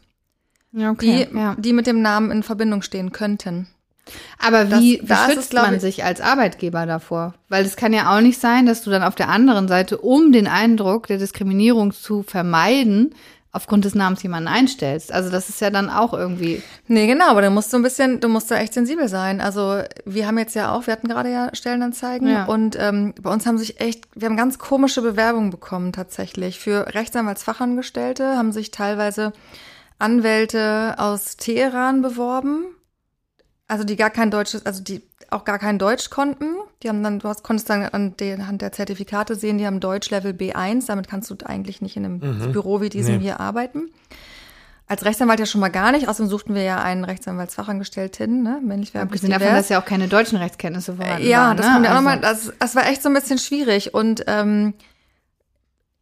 Ja, 0.71 0.93
die, 0.93 1.27
ja. 1.33 1.55
die 1.57 1.73
mit 1.73 1.85
dem 1.87 2.01
Namen 2.01 2.31
in 2.31 2.43
Verbindung 2.43 2.81
stehen 2.81 3.11
könnten. 3.11 3.67
Aber 4.45 4.65
Das- 4.65 4.79
wie, 4.81 4.99
wie 5.01 5.05
da 5.07 5.15
ist 5.25 5.29
es, 5.29 5.33
schützt 5.35 5.49
glaub 5.51 5.65
man 5.65 5.75
ich- 5.75 5.81
sich 5.81 6.03
als 6.03 6.21
Arbeitgeber 6.21 6.85
davor? 6.85 7.33
Weil 7.49 7.65
es 7.65 7.75
kann 7.75 7.93
ja 7.93 8.15
auch 8.15 8.21
nicht 8.21 8.39
sein, 8.39 8.65
dass 8.65 8.83
du 8.83 8.89
dann 8.89 9.03
auf 9.03 9.15
der 9.15 9.29
anderen 9.29 9.67
Seite, 9.67 9.97
um 9.97 10.31
den 10.31 10.47
Eindruck 10.47 11.07
der 11.07 11.17
Diskriminierung 11.17 11.91
zu 11.91 12.23
vermeiden, 12.23 13.13
aufgrund 13.53 13.85
des 13.85 13.95
Namens 13.95 14.21
jemanden 14.21 14.49
einstellst. 14.49 15.11
Also 15.11 15.31
das 15.31 15.49
ist 15.49 15.61
ja 15.61 15.71
dann 15.71 15.89
auch 15.89 16.13
irgendwie. 16.13 16.61
Nee, 16.87 17.07
genau, 17.07 17.29
aber 17.29 17.41
du 17.41 17.49
musst 17.49 17.71
so 17.71 17.77
ein 17.77 17.81
bisschen, 17.81 18.19
du 18.19 18.27
musst 18.27 18.51
da 18.51 18.57
echt 18.57 18.73
sensibel 18.73 19.07
sein. 19.07 19.41
Also 19.41 19.81
wir 20.05 20.27
haben 20.27 20.37
jetzt 20.37 20.53
ja 20.53 20.71
auch, 20.71 20.85
wir 20.85 20.91
hatten 20.93 21.07
gerade 21.07 21.31
ja 21.31 21.49
Stellenanzeigen 21.53 22.27
Ja. 22.27 22.45
und 22.45 22.77
ähm, 22.79 23.15
bei 23.19 23.31
uns 23.31 23.47
haben 23.47 23.57
sich 23.57 23.79
echt, 23.81 24.03
wir 24.13 24.27
haben 24.29 24.37
ganz 24.37 24.59
komische 24.59 25.01
Bewerbungen 25.01 25.49
bekommen 25.49 25.91
tatsächlich. 25.91 26.59
Für 26.59 26.93
Rechtsanwaltsfachangestellte 26.93 28.37
haben 28.37 28.51
sich 28.51 28.69
teilweise 28.69 29.33
Anwälte 29.97 30.95
aus 30.97 31.37
Teheran 31.37 32.01
beworben. 32.03 32.65
Also 33.67 33.83
die 33.83 33.95
gar 33.97 34.09
kein 34.09 34.31
deutsches, 34.31 34.65
also 34.65 34.81
die 34.81 35.01
auch 35.29 35.43
gar 35.43 35.59
kein 35.59 35.77
Deutsch 35.77 36.09
konnten. 36.09 36.55
Die 36.83 36.87
haben 36.89 37.03
dann, 37.03 37.19
du 37.19 37.27
hast, 37.27 37.43
konntest 37.43 37.69
dann 37.69 37.83
anhand 37.83 38.61
der 38.61 38.71
Zertifikate 38.71 39.35
sehen, 39.35 39.57
die 39.57 39.65
haben 39.67 39.81
Deutsch 39.81 40.09
Level 40.09 40.31
B1. 40.31 40.87
Damit 40.87 41.09
kannst 41.09 41.29
du 41.29 41.35
eigentlich 41.45 41.81
nicht 41.81 41.97
in 41.97 42.05
einem 42.05 42.19
Mhm. 42.19 42.51
Büro 42.53 42.79
wie 42.79 42.87
diesem 42.89 43.17
Nee. 43.17 43.23
hier 43.23 43.39
arbeiten. 43.41 43.89
Als 44.89 45.03
Rechtsanwalt 45.03 45.41
ja 45.41 45.45
schon 45.45 45.59
mal 45.59 45.67
gar 45.67 45.91
nicht. 45.91 46.07
Außerdem 46.07 46.29
suchten 46.29 46.55
wir 46.55 46.61
ja 46.63 46.81
einen 46.81 47.03
Rechtsanwaltsfachangestellten, 47.03 48.41
ne? 48.41 48.61
männlich 48.63 48.93
weiblich 48.93 49.03
Abgesehen 49.21 49.31
davon, 49.31 49.53
dass 49.53 49.67
ja 49.67 49.81
auch 49.81 49.85
keine 49.85 50.07
deutschen 50.07 50.37
Rechtskenntnisse 50.37 50.95
vorhanden 50.95 51.27
Ja, 51.27 51.47
waren. 51.47 51.57
das 51.57 51.65
ne? 51.65 51.73
kommt 51.73 51.85
ja 51.85 51.91
auch 51.91 51.95
Also- 51.97 52.03
nochmal, 52.09 52.21
das, 52.21 52.53
das 52.59 52.75
war 52.75 52.87
echt 52.87 53.03
so 53.03 53.09
ein 53.09 53.13
bisschen 53.15 53.37
schwierig 53.37 53.93
und 53.93 54.23
ähm, 54.27 54.73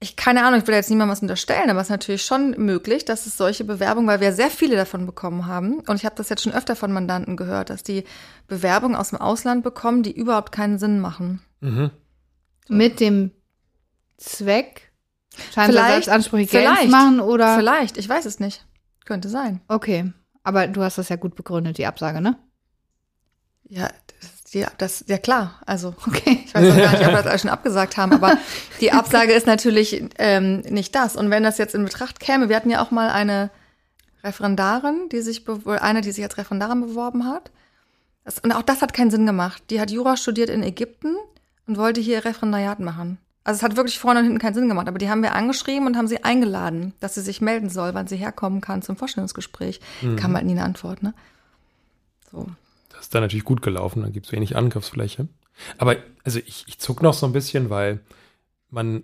ich 0.06 0.16
keine 0.16 0.46
Ahnung, 0.46 0.62
ich 0.62 0.68
will 0.68 0.76
jetzt 0.76 0.90
niemandem 0.90 1.12
was 1.12 1.22
unterstellen, 1.22 1.70
aber 1.70 1.82
es 1.82 1.88
ist 1.88 1.92
natürlich 1.92 2.24
schon 2.24 2.52
möglich, 2.52 3.06
dass 3.06 3.26
es 3.26 3.38
solche 3.38 3.64
Bewerbungen, 3.64 4.08
weil 4.08 4.22
wir 4.22 4.34
sehr 4.34 4.50
viele 4.50 4.76
davon 4.76 5.06
bekommen 5.06 5.46
haben 5.48 5.80
und 5.82 5.96
ich 5.96 6.06
habe 6.06 6.16
das 6.16 6.30
jetzt 6.30 6.44
schon 6.44 6.54
öfter 6.54 6.76
von 6.76 6.92
Mandanten 6.92 7.38
gehört, 7.38 7.70
dass 7.70 7.84
die 7.84 8.06
Bewerbungen 8.48 8.96
aus 8.96 9.10
dem 9.10 9.20
Ausland 9.20 9.64
bekommen, 9.64 10.04
die 10.04 10.16
überhaupt 10.16 10.52
keinen 10.52 10.80
Sinn 10.80 11.00
machen. 11.00 11.42
Mhm. 11.60 11.92
Mit 12.68 13.00
dem 13.00 13.32
Zweck, 14.18 14.92
Schadensersatzansprüche 15.54 16.46
geltend 16.46 16.78
zu 16.78 16.84
vielleicht, 16.84 16.92
machen 16.92 17.20
oder. 17.20 17.58
Vielleicht, 17.58 17.98
ich 17.98 18.08
weiß 18.08 18.26
es 18.26 18.40
nicht. 18.40 18.66
Könnte 19.06 19.30
sein. 19.30 19.62
Okay. 19.68 20.12
Aber 20.44 20.68
du 20.68 20.82
hast 20.82 20.98
das 20.98 21.10
ja 21.10 21.16
gut 21.16 21.36
begründet, 21.36 21.78
die 21.78 21.86
Absage, 21.86 22.22
ne? 22.22 22.38
Ja, 23.68 23.90
ja, 24.60 24.72
das, 24.78 25.04
ja 25.08 25.18
klar. 25.18 25.62
Also 25.66 25.94
Okay. 26.08 26.44
Ich 26.46 26.56
weiß 26.56 26.72
auch 26.72 26.78
gar 26.78 26.92
nicht, 26.92 27.02
ob 27.02 27.08
wir 27.08 27.18
das 27.18 27.28
alles 27.28 27.42
schon 27.42 27.52
abgesagt 27.52 27.98
haben, 27.98 28.14
aber 28.14 28.38
die 28.82 28.92
Absage 28.92 29.34
ist 29.34 29.48
natürlich 29.48 30.04
ähm, 30.18 30.60
nicht 30.62 30.96
das. 30.96 31.16
Und 31.16 31.30
wenn 31.30 31.44
das 31.44 31.58
jetzt 31.58 31.76
in 31.76 31.84
Betracht 31.84 32.20
käme, 32.20 32.50
wir 32.50 32.56
hatten 32.56 32.70
ja 32.70 32.82
auch 32.82 32.92
mal 32.92 33.10
eine 33.10 33.50
Referendarin, 34.24 35.10
die 35.12 35.22
sich, 35.22 35.46
eine, 35.80 36.02
die 36.02 36.12
sich 36.12 36.24
als 36.24 36.38
Referendarin 36.38 36.82
beworben 36.82 37.26
hat. 37.26 37.52
Das, 38.24 38.40
und 38.40 38.52
auch 38.52 38.64
das 38.64 38.82
hat 38.82 38.94
keinen 38.94 39.12
Sinn 39.12 39.26
gemacht. 39.26 39.64
Die 39.70 39.80
hat 39.80 39.92
Jura 39.92 40.18
studiert 40.18 40.50
in 40.50 40.64
Ägypten 40.64 41.16
und 41.68 41.78
wollte 41.78 42.02
hier 42.02 42.26
Referendariat 42.26 42.80
machen. 42.80 43.20
Also 43.44 43.60
es 43.60 43.64
hat 43.64 43.78
wirklich 43.78 44.00
vorne 44.00 44.22
und 44.22 44.26
hinten 44.26 44.40
keinen 44.40 44.56
Sinn 44.56 44.68
gemacht. 44.68 44.88
Aber 44.88 44.98
die 44.98 45.10
haben 45.10 45.22
wir 45.22 45.36
angeschrieben 45.36 45.86
und 45.86 45.96
haben 45.96 46.08
sie 46.08 46.24
eingeladen, 46.24 46.94
dass 47.00 47.14
sie 47.14 47.22
sich 47.22 47.42
melden 47.42 47.70
soll, 47.70 47.94
wann 47.94 48.08
sie 48.08 48.16
herkommen 48.16 48.60
kann 48.60 48.82
zum 48.82 48.98
Vorstellungsgespräch. 48.98 49.80
Kam 50.16 50.34
halt 50.36 50.46
nie 50.46 50.54
eine 50.54 50.64
Antwort, 50.64 51.04
ne? 51.04 51.14
So. 52.32 52.48
Das 52.96 53.06
ist 53.06 53.16
dann 53.16 53.22
natürlich 53.22 53.46
gut 53.46 53.62
gelaufen, 53.62 54.02
dann 54.02 54.14
gibt 54.14 54.28
es 54.28 54.32
wenig 54.32 54.56
Angriffsfläche. 54.56 55.28
Aber 55.78 55.98
also 56.24 56.40
ich, 56.40 56.66
ich 56.68 56.80
zuck 56.80 57.02
noch 57.02 57.14
so 57.14 57.26
ein 57.26 57.34
bisschen, 57.34 57.70
weil 57.70 58.00
man 58.70 59.04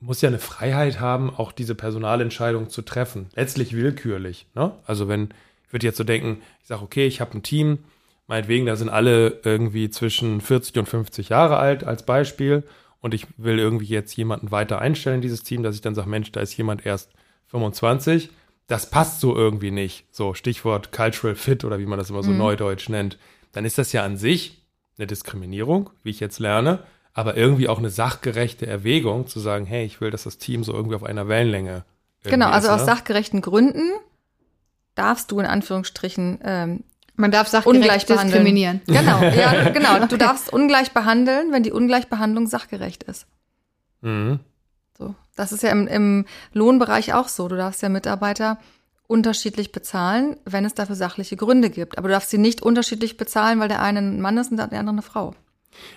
muss 0.00 0.20
ja 0.20 0.28
eine 0.28 0.38
Freiheit 0.38 1.00
haben, 1.00 1.30
auch 1.30 1.52
diese 1.52 1.74
Personalentscheidung 1.74 2.68
zu 2.68 2.82
treffen. 2.82 3.28
Letztlich 3.34 3.72
willkürlich. 3.72 4.46
Ne? 4.54 4.72
Also 4.84 5.08
wenn, 5.08 5.28
ich 5.66 5.72
würde 5.72 5.86
jetzt 5.86 5.96
so 5.96 6.04
denken, 6.04 6.42
ich 6.60 6.68
sage, 6.68 6.82
okay, 6.82 7.06
ich 7.06 7.20
habe 7.20 7.38
ein 7.38 7.42
Team, 7.42 7.78
meinetwegen, 8.26 8.66
da 8.66 8.76
sind 8.76 8.88
alle 8.88 9.40
irgendwie 9.44 9.90
zwischen 9.90 10.40
40 10.40 10.78
und 10.78 10.88
50 10.88 11.28
Jahre 11.28 11.58
alt 11.58 11.84
als 11.84 12.04
Beispiel 12.04 12.64
und 13.00 13.14
ich 13.14 13.26
will 13.36 13.58
irgendwie 13.58 13.86
jetzt 13.86 14.16
jemanden 14.16 14.50
weiter 14.50 14.80
einstellen 14.80 15.16
in 15.16 15.22
dieses 15.22 15.42
Team, 15.42 15.62
dass 15.62 15.74
ich 15.74 15.80
dann 15.80 15.94
sage, 15.94 16.08
Mensch, 16.08 16.32
da 16.32 16.40
ist 16.40 16.56
jemand 16.56 16.84
erst 16.84 17.10
25. 17.48 18.30
Das 18.72 18.88
passt 18.88 19.20
so 19.20 19.36
irgendwie 19.36 19.70
nicht. 19.70 20.06
So 20.10 20.32
Stichwort 20.32 20.92
Cultural 20.92 21.36
Fit 21.36 21.62
oder 21.62 21.78
wie 21.78 21.84
man 21.84 21.98
das 21.98 22.08
immer 22.08 22.22
so 22.22 22.30
neudeutsch 22.30 22.88
nennt. 22.88 23.18
Dann 23.52 23.66
ist 23.66 23.76
das 23.76 23.92
ja 23.92 24.02
an 24.02 24.16
sich 24.16 24.62
eine 24.96 25.06
Diskriminierung, 25.06 25.90
wie 26.02 26.08
ich 26.08 26.20
jetzt 26.20 26.38
lerne, 26.38 26.78
aber 27.12 27.36
irgendwie 27.36 27.68
auch 27.68 27.76
eine 27.76 27.90
sachgerechte 27.90 28.66
Erwägung 28.66 29.26
zu 29.26 29.40
sagen, 29.40 29.66
hey, 29.66 29.84
ich 29.84 30.00
will, 30.00 30.10
dass 30.10 30.22
das 30.22 30.38
Team 30.38 30.64
so 30.64 30.72
irgendwie 30.72 30.96
auf 30.96 31.04
einer 31.04 31.28
Wellenlänge 31.28 31.84
Genau, 32.22 32.48
also 32.48 32.68
ist, 32.68 32.72
aus 32.72 32.80
ne? 32.80 32.86
sachgerechten 32.86 33.42
Gründen 33.42 33.90
darfst 34.94 35.30
du 35.30 35.40
in 35.40 35.44
Anführungsstrichen 35.44 36.38
ähm, 36.42 36.84
Man 37.14 37.30
darf 37.30 37.48
sachgerecht 37.48 37.76
ungleich 37.82 38.06
behandeln. 38.06 38.28
diskriminieren. 38.28 38.80
Genau, 38.86 39.20
ja, 39.36 39.68
genau. 39.68 40.06
Du 40.06 40.16
darfst 40.16 40.50
ungleich 40.50 40.92
behandeln, 40.92 41.52
wenn 41.52 41.62
die 41.62 41.72
Ungleichbehandlung 41.72 42.46
sachgerecht 42.46 43.02
ist. 43.02 43.26
Mhm. 44.00 44.40
Das 45.36 45.52
ist 45.52 45.62
ja 45.62 45.70
im, 45.70 45.86
im 45.88 46.26
Lohnbereich 46.52 47.14
auch 47.14 47.28
so. 47.28 47.48
Du 47.48 47.56
darfst 47.56 47.82
ja 47.82 47.88
Mitarbeiter 47.88 48.58
unterschiedlich 49.06 49.72
bezahlen, 49.72 50.36
wenn 50.44 50.64
es 50.64 50.74
dafür 50.74 50.96
sachliche 50.96 51.36
Gründe 51.36 51.70
gibt. 51.70 51.98
Aber 51.98 52.08
du 52.08 52.14
darfst 52.14 52.30
sie 52.30 52.38
nicht 52.38 52.62
unterschiedlich 52.62 53.16
bezahlen, 53.16 53.60
weil 53.60 53.68
der 53.68 53.82
eine 53.82 54.00
ein 54.00 54.20
Mann 54.20 54.38
ist 54.38 54.50
und 54.50 54.56
der 54.56 54.66
andere 54.72 54.88
eine 54.88 55.02
Frau. 55.02 55.34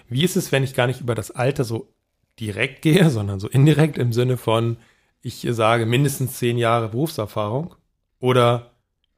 Wie 0.09 0.23
ist 0.23 0.35
es, 0.35 0.51
wenn 0.51 0.63
ich 0.63 0.73
gar 0.73 0.87
nicht 0.87 1.01
über 1.01 1.15
das 1.15 1.31
Alter 1.31 1.63
so 1.63 1.93
direkt 2.39 2.81
gehe, 2.81 3.09
sondern 3.09 3.39
so 3.39 3.47
indirekt 3.47 3.97
im 3.97 4.13
Sinne 4.13 4.37
von, 4.37 4.77
ich 5.21 5.47
sage 5.49 5.85
mindestens 5.85 6.37
zehn 6.37 6.57
Jahre 6.57 6.89
Berufserfahrung 6.89 7.75
oder 8.19 8.71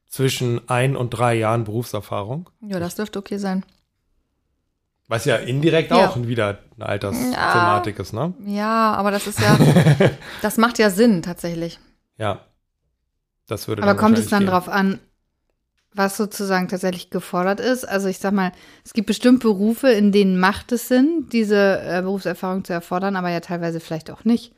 zwischen 0.06 0.68
ein 0.68 0.96
und 0.96 1.10
drei 1.10 1.34
Jahren 1.34 1.64
Berufserfahrung? 1.64 2.48
Ja, 2.60 2.80
das 2.80 2.94
dürfte 2.94 3.18
okay 3.18 3.36
sein. 3.36 3.64
Was 5.08 5.24
ja 5.24 5.36
indirekt 5.36 5.90
Ja. 5.90 6.06
auch 6.08 6.16
wieder 6.18 6.58
eine 6.76 6.86
Altersthematik 6.86 7.98
ist, 7.98 8.12
ne? 8.12 8.34
Ja, 8.46 8.92
aber 8.92 9.10
das 9.10 9.26
ist 9.26 9.40
ja, 9.40 9.58
das 10.42 10.58
macht 10.58 10.78
ja 10.78 10.90
Sinn 10.90 11.22
tatsächlich. 11.22 11.78
Ja. 12.18 12.40
Das 13.46 13.66
würde 13.68 13.82
Aber 13.82 13.94
kommt 13.96 14.18
es 14.18 14.26
dann 14.28 14.46
wahrscheinlich 14.46 14.50
drauf 14.50 14.68
an, 14.68 15.00
was 15.94 16.18
sozusagen 16.18 16.68
tatsächlich 16.68 17.08
gefordert 17.08 17.60
ist? 17.60 17.88
Also 17.88 18.08
ich 18.08 18.18
sag 18.18 18.32
mal, 18.34 18.52
es 18.84 18.92
gibt 18.92 19.06
bestimmt 19.06 19.40
Berufe, 19.40 19.88
in 19.88 20.12
denen 20.12 20.38
macht 20.38 20.70
es 20.72 20.88
Sinn, 20.88 21.26
diese 21.32 21.80
äh, 21.82 22.02
Berufserfahrung 22.02 22.64
zu 22.64 22.74
erfordern, 22.74 23.16
aber 23.16 23.30
ja 23.30 23.40
teilweise 23.40 23.80
vielleicht 23.80 24.10
auch 24.10 24.24
nicht. 24.24 24.52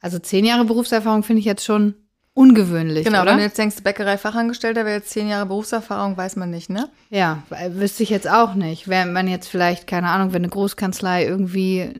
Also 0.00 0.18
zehn 0.18 0.44
Jahre 0.44 0.64
Berufserfahrung 0.64 1.22
finde 1.22 1.40
ich 1.40 1.46
jetzt 1.46 1.64
schon 1.64 1.94
ungewöhnlich, 2.34 3.04
Genau, 3.04 3.22
oder? 3.22 3.32
wenn 3.32 3.38
du 3.38 3.44
jetzt 3.44 3.58
denkst, 3.58 3.76
Bäckerei-Fachangestellter 3.82 4.84
wäre 4.84 4.96
jetzt 4.98 5.10
zehn 5.10 5.28
Jahre 5.28 5.46
Berufserfahrung, 5.46 6.16
weiß 6.16 6.36
man 6.36 6.50
nicht, 6.50 6.70
ne? 6.70 6.88
Ja, 7.10 7.42
wüsste 7.72 8.02
ich 8.02 8.10
jetzt 8.10 8.28
auch 8.30 8.54
nicht. 8.54 8.88
Wenn 8.88 9.12
man 9.12 9.28
jetzt 9.28 9.48
vielleicht, 9.48 9.86
keine 9.86 10.08
Ahnung, 10.08 10.32
wenn 10.32 10.42
eine 10.42 10.48
Großkanzlei 10.50 11.24
irgendwie, 11.26 11.92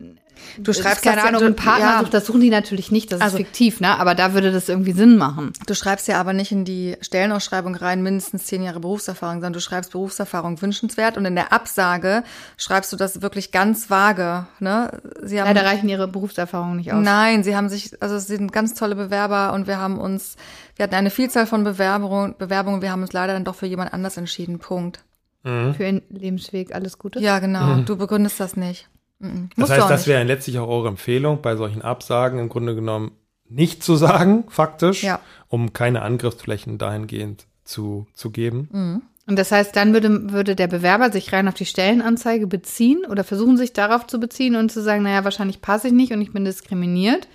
Du 0.58 0.72
schreibst 0.72 1.02
keine 1.02 1.18
ja- 1.18 1.24
Ahnung, 1.28 1.42
einen 1.42 1.56
Partner 1.56 1.84
ja. 1.94 2.00
sucht, 2.00 2.12
das 2.14 2.26
suchen 2.26 2.40
die 2.40 2.50
natürlich 2.50 2.90
nicht, 2.90 3.12
das 3.12 3.20
Also- 3.20 3.36
ist 3.38 3.44
fiktiv, 3.44 3.80
ne? 3.80 3.98
Aber 3.98 4.14
da 4.14 4.34
würde 4.34 4.52
das 4.52 4.68
irgendwie 4.68 4.92
Sinn 4.92 5.16
machen. 5.16 5.52
Du 5.66 5.74
schreibst 5.74 6.08
ja 6.08 6.20
aber 6.20 6.32
nicht 6.32 6.52
in 6.52 6.64
die 6.64 6.96
Stellenausschreibung 7.00 7.74
rein, 7.74 8.02
mindestens 8.02 8.46
zehn 8.46 8.62
Jahre 8.62 8.80
Berufserfahrung, 8.80 9.36
sondern 9.36 9.52
du 9.54 9.60
schreibst 9.60 9.92
Berufserfahrung 9.92 10.60
wünschenswert 10.60 11.16
und 11.16 11.24
in 11.24 11.34
der 11.34 11.52
Absage 11.52 12.22
schreibst 12.56 12.92
du 12.92 12.96
das 12.96 13.22
wirklich 13.22 13.52
ganz 13.52 13.90
vage. 13.90 14.46
Ne? 14.58 15.00
Sie 15.22 15.40
haben, 15.40 15.48
Leider 15.48 15.64
reichen 15.64 15.88
ihre 15.88 16.08
Berufserfahrungen 16.08 16.76
nicht 16.76 16.92
aus. 16.92 17.04
Nein, 17.04 17.44
sie 17.44 17.56
haben 17.56 17.68
sich, 17.68 18.00
also 18.02 18.16
es 18.16 18.26
sind 18.26 18.52
ganz 18.52 18.74
tolle 18.74 18.96
Bewerber 18.96 19.52
und 19.52 19.66
wir 19.66 19.78
haben 19.78 19.98
uns, 19.98 20.36
wir 20.76 20.82
hatten 20.84 20.94
eine 20.94 21.10
Vielzahl 21.10 21.46
von 21.46 21.64
Bewerbungen, 21.64 22.34
Bewerbungen, 22.38 22.82
wir 22.82 22.90
haben 22.92 23.02
uns 23.02 23.12
leider 23.12 23.32
dann 23.34 23.44
doch 23.44 23.54
für 23.54 23.66
jemand 23.66 23.92
anders 23.94 24.16
entschieden. 24.16 24.58
Punkt. 24.58 25.04
Für 25.42 25.74
ihren 25.78 26.02
Lebensweg 26.10 26.74
alles 26.74 26.98
Gute. 26.98 27.18
Ja, 27.20 27.38
genau. 27.38 27.76
Du 27.86 27.96
begründest 27.96 28.38
das 28.40 28.56
nicht. 28.56 28.90
Mhm. 29.20 29.50
Das 29.56 29.70
heißt, 29.70 29.88
das 29.88 30.06
wäre 30.06 30.24
letztlich 30.24 30.58
auch 30.58 30.68
eure 30.68 30.88
Empfehlung, 30.88 31.40
bei 31.40 31.54
solchen 31.56 31.82
Absagen 31.82 32.38
im 32.40 32.48
Grunde 32.48 32.74
genommen 32.74 33.12
nicht 33.48 33.82
zu 33.84 33.96
sagen, 33.96 34.44
faktisch, 34.48 35.02
Ja. 35.02 35.20
um 35.48 35.72
keine 35.72 36.02
Angriffsflächen 36.02 36.78
dahingehend 36.78 37.46
zu, 37.64 38.06
zu 38.14 38.30
geben. 38.30 39.02
Und 39.26 39.38
das 39.38 39.52
heißt, 39.52 39.76
dann 39.76 39.92
würde, 39.92 40.32
würde 40.32 40.56
der 40.56 40.66
Bewerber 40.66 41.12
sich 41.12 41.32
rein 41.32 41.46
auf 41.46 41.54
die 41.54 41.66
Stellenanzeige 41.66 42.46
beziehen 42.48 43.04
oder 43.08 43.22
versuchen, 43.22 43.56
sich 43.56 43.72
darauf 43.72 44.06
zu 44.08 44.18
beziehen 44.18 44.56
und 44.56 44.72
zu 44.72 44.82
sagen, 44.82 45.02
naja, 45.04 45.22
wahrscheinlich 45.24 45.60
passe 45.62 45.88
ich 45.88 45.92
nicht 45.92 46.12
und 46.12 46.20
ich 46.20 46.32
bin 46.32 46.44
diskriminiert. 46.44 47.28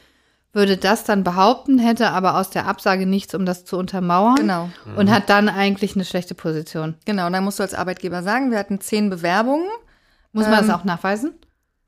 Würde 0.52 0.78
das 0.78 1.04
dann 1.04 1.24
behaupten, 1.26 1.80
hätte 1.80 2.10
aber 2.12 2.38
aus 2.38 2.50
der 2.50 2.66
Absage 2.66 3.06
nichts, 3.06 3.36
um 3.36 3.46
das 3.46 3.66
zu 3.66 3.78
untermauern. 3.78 4.36
Genau. 4.36 4.70
Und 4.96 5.12
hat 5.12 5.30
dann 5.30 5.50
eigentlich 5.50 5.96
eine 5.96 6.06
schlechte 6.06 6.34
Position. 6.34 6.96
Genau, 7.06 7.28
und 7.28 7.34
dann 7.34 7.44
musst 7.44 7.60
du 7.60 7.64
als 7.64 7.74
Arbeitgeber 7.74 8.24
sagen, 8.24 8.52
wir 8.52 8.58
hatten 8.58 8.80
zehn 8.80 9.10
Bewerbungen 9.10 9.68
Muss 10.32 10.46
man 10.46 10.60
Ähm, 10.62 10.68
das 10.68 10.76
auch 10.80 10.86
nachweisen? 10.86 11.34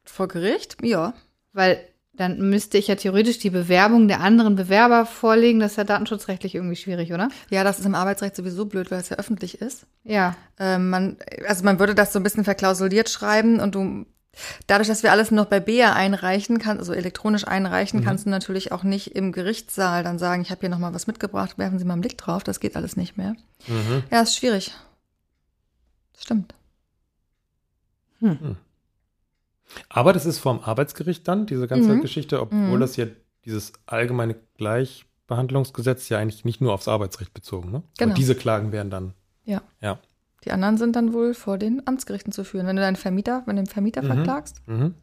Vor 0.09 0.27
Gericht. 0.27 0.77
Ja. 0.81 1.13
Weil 1.53 1.79
dann 2.17 2.49
müsste 2.49 2.77
ich 2.77 2.87
ja 2.87 2.95
theoretisch 2.95 3.37
die 3.37 3.51
Bewerbung 3.51 4.07
der 4.07 4.21
anderen 4.21 4.55
Bewerber 4.55 5.05
vorlegen. 5.05 5.59
Das 5.59 5.71
ist 5.71 5.77
ja 5.77 5.83
datenschutzrechtlich 5.83 6.55
irgendwie 6.55 6.75
schwierig, 6.75 7.13
oder? 7.13 7.29
Ja, 7.49 7.63
das 7.63 7.79
ist 7.79 7.85
im 7.85 7.95
Arbeitsrecht 7.95 8.35
sowieso 8.35 8.65
blöd, 8.65 8.89
weil 8.91 8.99
es 8.99 9.09
ja 9.09 9.17
öffentlich 9.17 9.61
ist. 9.61 9.85
Ja. 10.03 10.35
Ähm, 10.59 10.89
man, 10.89 11.17
also 11.47 11.63
man 11.63 11.79
würde 11.79 11.93
das 11.93 12.11
so 12.11 12.19
ein 12.19 12.23
bisschen 12.23 12.43
verklausuliert 12.43 13.09
schreiben 13.09 13.59
und 13.59 13.75
du, 13.75 14.07
dadurch, 14.65 14.87
dass 14.87 15.03
wir 15.03 15.11
alles 15.11 15.29
noch 15.29 15.45
bei 15.45 15.59
BEA 15.59 15.93
einreichen 15.93 16.57
kann, 16.57 16.79
also 16.79 16.91
elektronisch 16.91 17.47
einreichen, 17.47 18.03
kannst 18.03 18.25
du 18.25 18.31
natürlich 18.31 18.71
auch 18.71 18.83
nicht 18.83 19.15
im 19.15 19.31
Gerichtssaal 19.31 20.03
dann 20.03 20.17
sagen, 20.17 20.41
ich 20.41 20.49
habe 20.49 20.61
hier 20.61 20.69
noch 20.69 20.79
mal 20.79 20.95
was 20.95 21.05
mitgebracht, 21.05 21.59
werfen 21.59 21.77
Sie 21.77 21.85
mal 21.85 21.93
einen 21.93 22.01
Blick 22.01 22.17
drauf, 22.17 22.43
das 22.43 22.59
geht 22.59 22.75
alles 22.75 22.97
nicht 22.97 23.15
mehr. 23.17 23.35
Ja, 24.09 24.21
ist 24.21 24.35
schwierig. 24.35 24.73
Das 26.13 26.23
stimmt. 26.23 26.55
Aber 29.89 30.13
das 30.13 30.25
ist 30.25 30.39
vom 30.39 30.59
Arbeitsgericht 30.61 31.27
dann, 31.27 31.45
diese 31.45 31.67
ganze 31.67 31.93
Mhm. 31.95 32.01
Geschichte, 32.01 32.41
obwohl 32.41 32.59
Mhm. 32.77 32.79
das 32.79 32.95
ja 32.95 33.05
dieses 33.45 33.73
allgemeine 33.85 34.35
Arbeitsbehandlungsgesetz 34.59 36.09
ja 36.09 36.17
eigentlich 36.19 36.45
nicht 36.45 36.61
nur 36.61 36.73
aufs 36.73 36.87
Arbeitsrecht 36.87 37.33
bezogen, 37.33 37.71
ne? 37.71 37.83
Genau. 37.97 38.11
Aber 38.11 38.17
diese 38.17 38.33
Klagen 38.35 38.71
wären 38.71 38.89
dann, 38.89 39.13
Ja. 39.45 39.61
ja. 39.81 39.99
Die 40.45 40.51
anderen 40.51 40.77
sind 40.77 40.95
dann 40.95 41.11
wohl 41.13 41.33
vor 41.33 41.57
den 41.57 41.85
Amtsgerichten 41.85 42.31
zu 42.31 42.43
führen. 42.45 42.65
Wenn 42.67 42.75
du 42.77 42.81
deinen 42.81 42.95
Vermieter, 42.95 43.43
wenn 43.45 43.57
du 43.57 43.63
den 43.63 43.69
Vermieter 43.69 44.01
Mhm. 44.03 44.07
verklagst, 44.07 44.61
Mhm. 44.67 44.93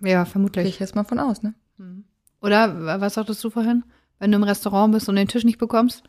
Ja, 0.00 0.22
gehe 0.22 0.30
vermutlich. 0.30 0.66
ich 0.68 0.78
jetzt 0.78 0.94
mal 0.94 1.04
von 1.04 1.18
aus, 1.18 1.42
ne? 1.42 1.54
Oder 2.40 2.84
wa- 2.84 3.00
was 3.00 3.14
sagtest 3.14 3.42
du 3.42 3.50
vorhin? 3.50 3.84
Wenn 4.18 4.30
du 4.30 4.36
im 4.36 4.44
Restaurant 4.44 4.92
bist 4.92 5.08
und 5.08 5.16
den 5.16 5.28
Tisch 5.28 5.44
nicht 5.44 5.58
bekommst? 5.58 6.04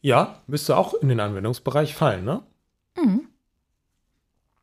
Ja, 0.00 0.42
müsste 0.46 0.76
auch 0.76 0.94
in 0.94 1.08
den 1.08 1.18
Anwendungsbereich 1.20 1.94
fallen, 1.94 2.24
ne? 2.24 2.42
Mhm. 3.02 3.28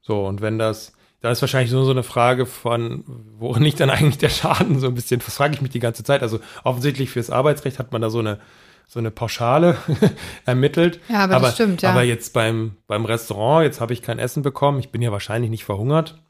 So, 0.02 0.26
und 0.28 0.42
wenn 0.42 0.60
das, 0.60 0.94
da 1.24 1.32
ist 1.32 1.40
wahrscheinlich 1.42 1.72
nur 1.72 1.86
so 1.86 1.92
eine 1.92 2.04
Frage 2.04 2.46
von, 2.46 3.06
worin 3.40 3.64
liegt 3.64 3.80
dann 3.80 3.90
eigentlich 3.90 4.18
der 4.18 4.28
Schaden 4.30 4.78
so 4.80 4.88
ein 4.88 4.94
bisschen, 4.94 5.22
das 5.26 5.36
frage 5.36 5.54
ich 5.56 5.62
mich 5.62 5.72
die 5.72 5.80
ganze 5.80 6.04
Zeit. 6.04 6.22
Also 6.22 6.40
offensichtlich 6.66 7.10
fürs 7.10 7.30
Arbeitsrecht 7.30 7.80
hat 7.80 7.94
man 7.94 8.02
da 8.02 8.10
so 8.10 8.20
eine, 8.20 8.40
so 8.88 9.00
eine 9.00 9.10
Pauschale 9.10 9.78
ermittelt. 10.46 11.00
Ja, 11.08 11.24
aber 11.24 11.40
das 11.40 11.54
stimmt, 11.56 11.82
ja. 11.82 11.92
Aber 11.92 12.04
jetzt 12.04 12.34
beim, 12.34 12.76
beim 12.88 13.06
Restaurant, 13.06 13.64
jetzt 13.64 13.80
habe 13.80 13.94
ich 13.94 14.02
kein 14.02 14.20
Essen 14.20 14.44
bekommen, 14.44 14.80
ich 14.80 14.90
bin 14.90 15.02
ja 15.02 15.14
wahrscheinlich 15.14 15.50
nicht 15.50 15.64
verhungert. 15.64 16.22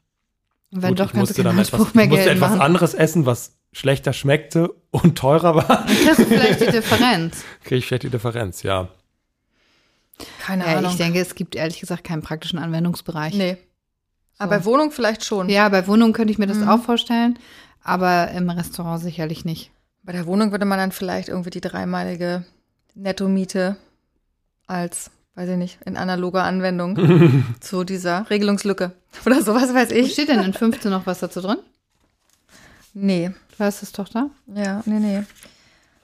Und 0.70 0.82
wenn 0.82 0.90
Gut, 0.90 1.00
doch, 1.00 1.06
ich 1.08 1.14
musste 1.14 1.42
dann 1.42 1.58
Anspruch 1.58 1.80
etwas, 1.80 1.94
mehr 1.94 2.04
ich 2.04 2.10
musste 2.10 2.30
etwas 2.30 2.50
machen. 2.50 2.60
anderes 2.60 2.94
essen, 2.94 3.26
was 3.26 3.56
schlechter 3.72 4.12
schmeckte 4.12 4.72
und 4.92 5.18
teurer 5.18 5.56
war. 5.56 5.86
Kriegst 5.86 6.20
du 6.20 6.24
vielleicht 6.26 6.60
die 6.60 6.66
Differenz. 6.70 7.44
Kriege 7.64 7.76
ich 7.78 7.86
vielleicht 7.86 8.04
die 8.04 8.10
Differenz, 8.10 8.62
ja. 8.62 8.86
Keine 10.40 10.64
Ja, 10.66 10.76
Ahnung. 10.78 10.92
ich 10.92 10.96
denke, 10.96 11.18
es 11.20 11.34
gibt 11.34 11.56
ehrlich 11.56 11.80
gesagt 11.80 12.04
keinen 12.04 12.22
praktischen 12.22 12.60
Anwendungsbereich. 12.60 13.34
nee. 13.34 13.56
Aber 14.38 14.58
bei 14.58 14.64
Wohnung 14.64 14.90
vielleicht 14.90 15.24
schon. 15.24 15.48
Ja, 15.48 15.68
bei 15.68 15.86
Wohnungen 15.86 16.12
könnte 16.12 16.32
ich 16.32 16.38
mir 16.38 16.46
das 16.46 16.58
Mhm. 16.58 16.68
auch 16.68 16.82
vorstellen, 16.82 17.38
aber 17.82 18.30
im 18.32 18.50
Restaurant 18.50 19.00
sicherlich 19.02 19.44
nicht. 19.44 19.70
Bei 20.02 20.12
der 20.12 20.26
Wohnung 20.26 20.50
würde 20.50 20.64
man 20.64 20.78
dann 20.78 20.92
vielleicht 20.92 21.28
irgendwie 21.28 21.50
die 21.50 21.60
dreimalige 21.60 22.44
Nettomiete 22.94 23.76
als, 24.66 25.10
weiß 25.34 25.48
ich 25.50 25.56
nicht, 25.56 25.78
in 25.84 25.96
analoger 25.96 26.42
Anwendung 26.44 26.96
zu 27.60 27.84
dieser 27.84 28.28
Regelungslücke 28.30 28.92
oder 29.26 29.42
sowas 29.42 29.72
weiß 29.72 29.90
Wo 29.90 29.94
ich. 29.94 30.12
steht 30.12 30.28
denn 30.28 30.40
in 30.42 30.52
15 30.52 30.90
noch 30.90 31.06
was 31.06 31.20
dazu 31.20 31.40
drin? 31.40 31.58
Nee, 32.92 33.32
Du 33.56 33.62
hast 33.64 33.82
es 33.82 33.92
doch 33.92 34.08
da? 34.08 34.30
ja, 34.52 34.82
nee, 34.84 34.98
nee. 34.98 35.22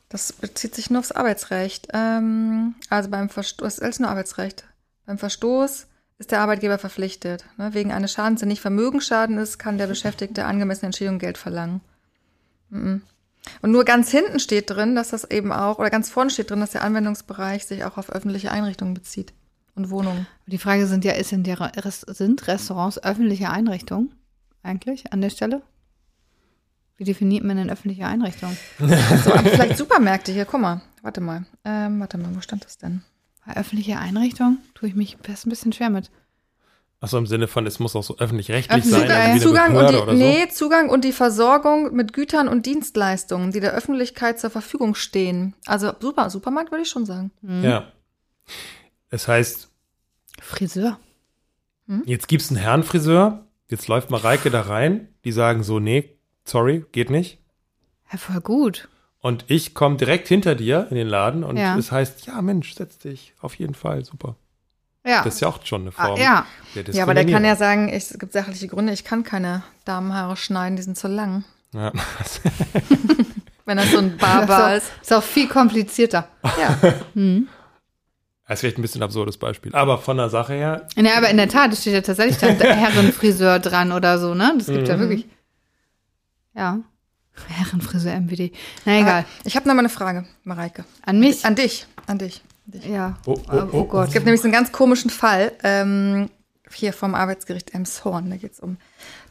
Das 0.08 0.32
bezieht 0.32 0.74
sich 0.74 0.90
nur 0.90 1.00
aufs 1.00 1.12
Arbeitsrecht. 1.12 1.88
Ähm, 1.92 2.74
also 2.88 3.10
beim 3.10 3.28
Verstoß, 3.28 3.66
das 3.66 3.74
ist 3.78 3.82
alles 3.82 3.98
nur 4.00 4.08
Arbeitsrecht. 4.10 4.64
Beim 5.06 5.18
Verstoß 5.18 5.86
ist 6.20 6.30
der 6.30 6.40
Arbeitgeber 6.40 6.78
verpflichtet. 6.78 7.46
Ne? 7.56 7.72
Wegen 7.72 7.92
eines 7.92 8.12
Schadens, 8.12 8.40
der 8.40 8.46
nicht 8.46 8.60
Vermögensschaden 8.60 9.38
ist, 9.38 9.58
kann 9.58 9.78
der 9.78 9.86
Beschäftigte 9.86 10.44
angemessene 10.44 10.86
Entschädigung 10.86 11.18
Geld 11.18 11.38
verlangen. 11.38 11.80
Mhm. 12.68 13.00
Und 13.62 13.72
nur 13.72 13.84
ganz 13.86 14.10
hinten 14.10 14.38
steht 14.38 14.68
drin, 14.68 14.94
dass 14.94 15.08
das 15.08 15.24
eben 15.24 15.50
auch, 15.50 15.78
oder 15.78 15.88
ganz 15.88 16.10
vorne 16.10 16.30
steht 16.30 16.50
drin, 16.50 16.60
dass 16.60 16.72
der 16.72 16.84
Anwendungsbereich 16.84 17.64
sich 17.64 17.84
auch 17.84 17.96
auf 17.96 18.10
öffentliche 18.10 18.50
Einrichtungen 18.50 18.92
bezieht 18.92 19.32
und 19.74 19.88
Wohnungen. 19.88 20.26
Die 20.46 20.58
Frage 20.58 20.86
sind 20.86 21.06
ja, 21.06 21.12
ist 21.12 21.32
in 21.32 21.42
der 21.42 21.72
sind 22.08 22.46
Restaurants 22.46 23.02
öffentliche 23.02 23.48
Einrichtungen 23.48 24.14
eigentlich 24.62 25.14
an 25.14 25.22
der 25.22 25.30
Stelle? 25.30 25.62
Wie 26.98 27.04
definiert 27.04 27.44
man 27.44 27.56
denn 27.56 27.70
öffentliche 27.70 28.06
Einrichtungen? 28.06 28.58
So, 28.78 29.30
vielleicht 29.30 29.78
Supermärkte 29.78 30.32
hier, 30.32 30.44
guck 30.44 30.60
mal. 30.60 30.82
Warte 31.00 31.22
mal. 31.22 31.46
Ähm, 31.64 31.98
warte 31.98 32.18
mal, 32.18 32.36
wo 32.36 32.42
stand 32.42 32.66
das 32.66 32.76
denn? 32.76 33.02
Bei 33.46 33.56
öffentliche 33.56 33.98
Einrichtung 33.98 34.58
tue 34.74 34.88
ich 34.90 34.94
mich 34.94 35.16
fast 35.22 35.46
ein 35.46 35.50
bisschen 35.50 35.72
schwer 35.72 35.90
mit. 35.90 36.10
Achso, 37.02 37.16
im 37.16 37.26
Sinne 37.26 37.48
von, 37.48 37.66
es 37.66 37.78
muss 37.78 37.96
auch 37.96 38.02
so 38.02 38.18
öffentlich-rechtlich 38.18 38.84
Öffentlich- 38.84 39.08
sein, 39.08 39.32
also 39.32 39.48
Zugang 39.48 39.74
und 39.74 39.90
die, 39.90 39.96
oder 39.96 40.12
so. 40.12 40.18
nee, 40.18 40.48
Zugang 40.50 40.90
und 40.90 41.02
die 41.02 41.12
Versorgung 41.12 41.94
mit 41.94 42.12
Gütern 42.12 42.46
und 42.46 42.66
Dienstleistungen, 42.66 43.52
die 43.52 43.60
der 43.60 43.72
Öffentlichkeit 43.72 44.38
zur 44.38 44.50
Verfügung 44.50 44.94
stehen. 44.94 45.54
Also 45.64 45.92
super, 45.98 46.28
Supermarkt 46.28 46.70
würde 46.70 46.82
ich 46.82 46.90
schon 46.90 47.06
sagen. 47.06 47.30
Ja. 47.40 47.90
Das 49.08 49.28
heißt, 49.28 49.70
Friseur. 50.42 51.00
jetzt 52.04 52.28
gibt's 52.28 52.50
einen 52.50 52.58
Herrenfriseur, 52.60 53.46
jetzt 53.70 53.88
läuft 53.88 54.10
Mareike 54.10 54.50
da 54.50 54.60
rein, 54.60 55.08
die 55.24 55.32
sagen 55.32 55.62
so, 55.62 55.80
nee, 55.80 56.18
sorry, 56.44 56.84
geht 56.92 57.08
nicht. 57.08 57.38
Ja, 58.12 58.18
voll 58.18 58.40
gut. 58.42 58.89
Und 59.22 59.44
ich 59.48 59.74
komme 59.74 59.96
direkt 59.96 60.28
hinter 60.28 60.54
dir 60.54 60.86
in 60.90 60.96
den 60.96 61.06
Laden 61.08 61.44
und 61.44 61.56
Ja. 61.56 61.76
es 61.76 61.92
heißt, 61.92 62.26
ja 62.26 62.40
Mensch, 62.40 62.74
setz 62.74 62.98
dich, 62.98 63.34
auf 63.40 63.54
jeden 63.56 63.74
Fall, 63.74 64.04
super. 64.04 64.36
Ja. 65.06 65.22
Das 65.24 65.34
ist 65.34 65.40
ja 65.40 65.48
auch 65.48 65.64
schon 65.64 65.82
eine 65.82 65.90
ah, 65.96 66.06
Form 66.06 66.20
ja. 66.20 66.46
der 66.74 66.94
Ja, 66.94 67.02
aber 67.04 67.14
der 67.14 67.26
kann 67.26 67.44
ja 67.44 67.56
sagen, 67.56 67.88
ich, 67.88 68.10
es 68.10 68.18
gibt 68.18 68.32
sachliche 68.32 68.68
Gründe, 68.68 68.92
ich 68.92 69.04
kann 69.04 69.22
keine 69.24 69.62
Damenhaare 69.84 70.36
schneiden, 70.36 70.76
die 70.76 70.82
sind 70.82 70.96
zu 70.98 71.08
lang. 71.08 71.44
Ja. 71.72 71.92
Wenn 73.66 73.76
das 73.76 73.90
so 73.92 73.98
ein 73.98 74.16
Barber 74.16 74.74
ist. 74.76 74.90
Ist 75.00 75.12
auch 75.12 75.22
viel 75.22 75.48
komplizierter. 75.48 76.28
Ja. 76.58 76.78
Das 78.46 78.56
ist 78.56 78.60
vielleicht 78.62 78.78
ein 78.78 78.82
bisschen 78.82 79.00
ein 79.00 79.04
absurdes 79.04 79.38
Beispiel. 79.38 79.72
Aber 79.76 79.96
von 79.98 80.16
der 80.16 80.28
Sache 80.28 80.54
her, 80.54 80.88
Ja, 80.96 81.16
aber 81.16 81.28
in 81.30 81.36
der 81.36 81.48
Tat, 81.48 81.72
es 81.72 81.82
steht 81.82 81.92
ja 81.94 82.00
tatsächlich 82.00 82.36
da 82.38 82.50
der 82.50 82.74
Herrenfriseur 82.76 83.60
dran 83.60 83.92
oder 83.92 84.18
so, 84.18 84.34
ne? 84.34 84.52
Das 84.58 84.66
gibt 84.66 84.88
ja 84.88 84.96
Mhm. 84.96 85.00
wirklich. 85.02 85.28
Ja. 86.56 86.80
Herrenfriseur 87.48 88.14
MWD. 88.20 88.52
Na 88.84 88.98
egal. 89.00 89.24
Ich 89.44 89.56
habe 89.56 89.66
noch 89.68 89.74
mal 89.74 89.80
eine 89.80 89.88
Frage, 89.88 90.26
Mareike. 90.44 90.84
An 91.04 91.18
mich? 91.20 91.44
An 91.44 91.54
dich, 91.54 91.86
an 92.06 92.18
dich. 92.18 92.42
An 92.66 92.72
dich. 92.80 92.86
ja. 92.86 93.16
Oh, 93.26 93.36
oh, 93.50 93.62
oh, 93.72 93.84
Gott. 93.84 94.08
Es 94.08 94.12
gibt 94.12 94.26
nämlich 94.26 94.40
so 94.40 94.46
einen 94.46 94.52
ganz 94.52 94.70
komischen 94.72 95.10
Fall 95.10 95.52
ähm, 95.64 96.28
hier 96.72 96.92
vom 96.92 97.14
Arbeitsgericht 97.16 97.74
Elmshorn. 97.74 98.30
Da 98.30 98.36
geht 98.36 98.52
es 98.52 98.60
um 98.60 98.76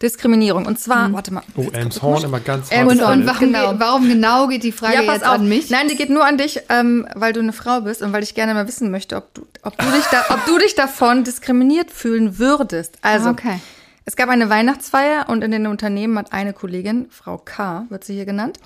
Diskriminierung. 0.02 0.66
Und 0.66 0.80
zwar, 0.80 1.12
warte 1.14 1.34
mal. 1.34 1.44
oh, 1.56 1.68
Elmshorn 1.72 2.24
immer 2.24 2.40
ganz 2.42 2.70
hart 2.72 2.88
Und, 2.90 3.02
und 3.02 3.26
warum, 3.26 3.40
Genau. 3.40 3.74
warum 3.78 4.08
genau 4.10 4.48
geht 4.48 4.64
die 4.64 4.72
Frage 4.74 5.04
jetzt 5.04 5.24
an 5.24 5.48
mich? 5.48 5.70
Nein, 5.70 5.88
die 5.88 5.96
geht 5.96 6.10
nur 6.10 6.26
an 6.26 6.38
dich, 6.38 6.60
ähm, 6.70 7.08
weil 7.16 7.32
du 7.32 7.40
eine 7.40 7.54
Frau 7.54 7.82
bist 7.82 8.02
und 8.02 8.12
weil 8.12 8.24
ich 8.24 8.34
gerne 8.36 8.54
mal 8.54 8.68
wissen 8.68 8.92
möchte, 8.92 9.16
ob 9.16 9.34
du, 9.34 9.46
ob 9.62 9.78
du, 9.78 9.86
dich, 9.92 10.06
da, 10.12 10.26
ob 10.30 10.46
du 10.46 10.58
dich 10.58 10.76
davon 10.76 11.24
diskriminiert 11.24 11.92
fühlen 11.92 12.40
würdest. 12.40 12.98
Also, 13.02 13.30
okay. 13.30 13.60
Es 14.06 14.16
gab 14.16 14.30
eine 14.30 14.50
Weihnachtsfeier 14.50 15.30
und 15.30 15.44
in 15.44 15.52
den 15.52 15.68
Unternehmen 15.68 16.18
hat 16.18 16.34
eine 16.34 16.54
Kollegin, 16.54 17.08
Frau 17.10 17.38
K., 17.38 17.86
wird 17.90 18.04
sie 18.04 18.16
hier 18.16 18.26
genannt, 18.26 18.60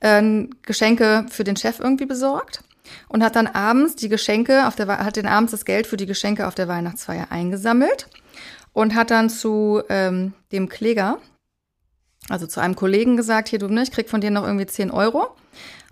äh, 0.00 0.46
Geschenke 0.62 1.26
für 1.28 1.44
den 1.44 1.56
Chef 1.56 1.80
irgendwie 1.80 2.06
besorgt 2.06 2.62
und 3.08 3.22
hat 3.22 3.36
dann 3.36 3.46
abends 3.46 3.96
die 3.96 4.08
Geschenke 4.08 4.66
auf 4.66 4.76
der 4.76 4.88
hat 4.88 5.16
den 5.16 5.26
abends 5.26 5.52
das 5.52 5.64
Geld 5.64 5.86
für 5.86 5.96
die 5.96 6.06
Geschenke 6.06 6.46
auf 6.46 6.54
der 6.54 6.68
Weihnachtsfeier 6.68 7.28
eingesammelt 7.30 8.08
und 8.72 8.94
hat 8.94 9.10
dann 9.10 9.30
zu 9.30 9.82
ähm, 9.88 10.32
dem 10.52 10.68
Kläger, 10.68 11.18
also 12.28 12.46
zu 12.46 12.60
einem 12.60 12.76
Kollegen 12.76 13.16
gesagt, 13.16 13.48
hier 13.48 13.58
du, 13.58 13.68
ne, 13.68 13.82
ich 13.82 13.90
krieg 13.90 14.08
von 14.08 14.20
dir 14.20 14.30
noch 14.30 14.44
irgendwie 14.44 14.66
10 14.66 14.90
Euro. 14.90 15.34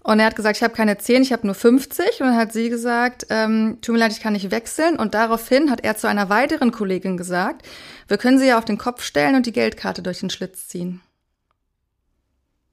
Und 0.09 0.21
er 0.21 0.25
hat 0.25 0.37
gesagt, 0.37 0.57
ich 0.57 0.63
habe 0.63 0.73
keine 0.73 0.97
10, 0.97 1.21
ich 1.21 1.35
habe 1.35 1.47
nur 1.47 1.55
50. 1.55 2.23
Und 2.23 2.29
dann 2.29 2.37
hat 2.37 2.51
sie 2.55 2.71
gesagt, 2.71 3.27
ähm, 3.29 3.77
tut 3.83 3.93
mir 3.93 3.99
leid, 3.99 4.13
ich 4.13 4.21
kann 4.21 4.33
nicht 4.33 4.51
wechseln. 4.51 4.97
Und 4.97 5.13
daraufhin 5.13 5.71
hat 5.71 5.85
er 5.85 5.99
zu 5.99 6.07
einer 6.09 6.31
weiteren 6.31 6.73
Kollegin 6.73 7.19
gesagt, 7.19 7.67
wir 8.09 8.17
können 8.17 8.39
sie 8.39 8.47
ja 8.47 8.57
auf 8.57 8.65
den 8.65 8.79
Kopf 8.79 9.03
stellen 9.03 9.35
und 9.35 9.45
die 9.45 9.53
Geldkarte 9.53 10.01
durch 10.01 10.21
den 10.21 10.31
Schlitz 10.31 10.67
ziehen. 10.67 11.03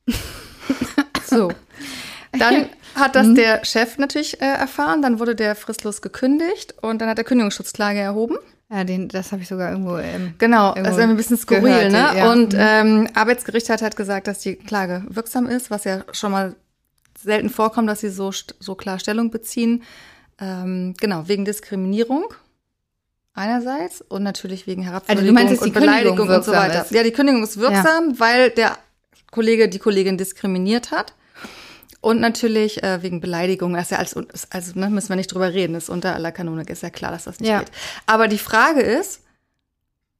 so. 1.25 1.51
Dann 2.39 2.69
hat 2.95 3.17
das 3.17 3.33
der 3.33 3.65
Chef 3.65 3.97
natürlich 3.97 4.41
äh, 4.41 4.45
erfahren. 4.45 5.01
Dann 5.01 5.19
wurde 5.19 5.35
der 5.35 5.55
fristlos 5.55 6.01
gekündigt 6.01 6.75
und 6.81 7.01
dann 7.01 7.09
hat 7.09 7.17
er 7.17 7.25
Kündigungsschutzklage 7.25 7.99
erhoben. 7.99 8.37
Ja, 8.71 8.85
den, 8.85 9.09
das 9.09 9.33
habe 9.33 9.41
ich 9.41 9.49
sogar 9.49 9.71
irgendwo. 9.71 9.97
Ähm, 9.97 10.35
Genau, 10.37 10.69
irgendwo 10.69 10.89
also 10.89 11.01
ein 11.01 11.17
bisschen 11.17 11.35
skurril, 11.37 11.63
gehört, 11.63 11.91
ne? 11.91 12.17
ja. 12.17 12.31
Und 12.31 12.53
Mhm. 12.53 12.59
ähm, 12.61 13.07
Arbeitsgericht 13.13 13.69
hat 13.69 13.81
halt 13.81 13.97
gesagt, 13.97 14.27
dass 14.27 14.39
die 14.39 14.55
Klage 14.55 15.03
wirksam 15.09 15.47
ist, 15.47 15.69
was 15.69 15.83
ja 15.83 16.05
schon 16.13 16.31
mal 16.31 16.55
selten 17.25 17.49
vorkommt, 17.49 17.89
dass 17.89 17.99
sie 17.99 18.09
so, 18.09 18.31
so 18.59 18.75
klar 18.75 18.99
Stellung 18.99 19.29
beziehen. 19.31 19.83
Ähm, 20.39 20.93
genau, 20.99 21.27
wegen 21.27 21.45
Diskriminierung 21.45 22.33
einerseits 23.33 24.01
und 24.01 24.23
natürlich 24.23 24.67
wegen 24.67 24.81
Herabwürdigung 24.83 25.17
Also 25.17 25.27
du 25.27 25.33
meinst, 25.33 25.53
dass 25.53 25.59
die 25.59 25.65
und 25.65 25.73
Beleidigung 25.73 26.29
und 26.29 26.45
so 26.45 26.51
weiter. 26.51 26.83
ist? 26.83 26.91
Ja, 26.91 27.03
die 27.03 27.11
Kündigung 27.11 27.43
ist 27.43 27.57
wirksam, 27.57 28.19
weil 28.19 28.49
der 28.51 28.77
Kollege 29.31 29.67
die 29.67 29.79
Kollegin 29.79 30.17
diskriminiert 30.17 30.91
hat. 30.91 31.13
Und 32.01 32.21
natürlich 32.21 32.83
äh, 32.83 33.01
wegen 33.01 33.19
Beleidigung, 33.19 33.73
das 33.73 33.85
ist 33.85 33.91
ja 33.91 33.97
alles, 33.97 34.15
also 34.51 34.79
ne, 34.79 34.89
müssen 34.91 35.09
wir 35.09 35.15
nicht 35.15 35.33
drüber 35.33 35.53
reden, 35.53 35.73
ist 35.75 35.89
unter 35.89 36.13
aller 36.13 36.31
Kanonik, 36.31 36.69
ist 36.69 36.83
ja 36.83 36.91
klar, 36.91 37.11
dass 37.11 37.23
das 37.23 37.39
nicht 37.39 37.49
Ja. 37.49 37.59
geht. 37.59 37.71
Aber 38.05 38.27
die 38.27 38.37
Frage 38.37 38.81
ist, 38.81 39.21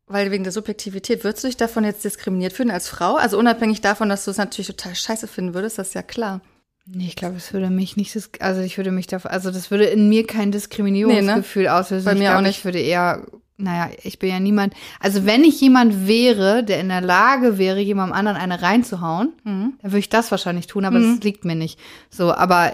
weil 0.08 0.32
wegen 0.32 0.44
der 0.44 0.52
Subjektivität, 0.52 1.24
würdest 1.24 1.44
du 1.44 1.48
dich 1.48 1.58
davon 1.58 1.84
jetzt 1.84 2.04
diskriminiert 2.04 2.54
fühlen 2.54 2.72
als 2.72 2.90
Frau? 2.90 3.16
Also 3.16 3.38
unabhängig 3.38 3.82
davon, 3.82 4.10
dass 4.10 4.26
du 4.26 4.32
es 4.32 4.38
natürlich 4.38 4.68
total 4.68 4.96
scheiße 4.96 5.28
finden 5.28 5.54
würdest, 5.54 5.78
das 5.78 5.90
ist 5.90 5.94
ja 5.94 6.02
klar. 6.02 6.42
Nee, 6.88 7.08
ich 7.08 7.16
glaube, 7.16 7.38
es 7.38 7.52
würde 7.52 7.70
mich 7.70 7.98
nicht, 7.98 8.16
also 8.42 8.62
ich 8.62 8.78
würde 8.78 8.92
mich 8.92 9.08
da, 9.08 9.18
also 9.18 9.50
das 9.52 9.72
würde 9.72 9.86
in 9.86 10.08
mir 10.08 10.28
kein 10.28 10.52
Diskriminierungsgefühl 10.52 11.68
auslösen. 11.68 12.06
Bei 12.06 12.12
ich 12.14 12.20
mir 12.20 12.26
glaube, 12.26 12.38
auch 12.38 12.42
nicht. 12.44 12.60
Ich 12.60 12.66
würde 12.66 12.80
eher, 12.80 13.26
naja, 13.58 13.90
ich 14.04 14.20
bin 14.20 14.30
ja 14.30 14.40
niemand, 14.40 14.74
also 15.00 15.26
wenn 15.26 15.44
ich 15.44 15.60
jemand 15.62 16.08
wäre, 16.08 16.64
der 16.64 16.80
in 16.80 16.90
der 16.90 17.02
Lage 17.02 17.58
wäre, 17.58 17.80
jemandem 17.80 18.16
anderen 18.16 18.38
eine 18.38 18.62
reinzuhauen, 18.62 19.34
Mhm. 19.44 19.74
dann 19.82 19.92
würde 19.92 20.00
ich 20.00 20.10
das 20.10 20.30
wahrscheinlich 20.30 20.68
tun, 20.68 20.86
aber 20.86 21.00
das 21.00 21.24
liegt 21.24 21.44
mir 21.44 21.56
nicht. 21.56 21.80
So, 22.12 22.32
aber, 22.34 22.74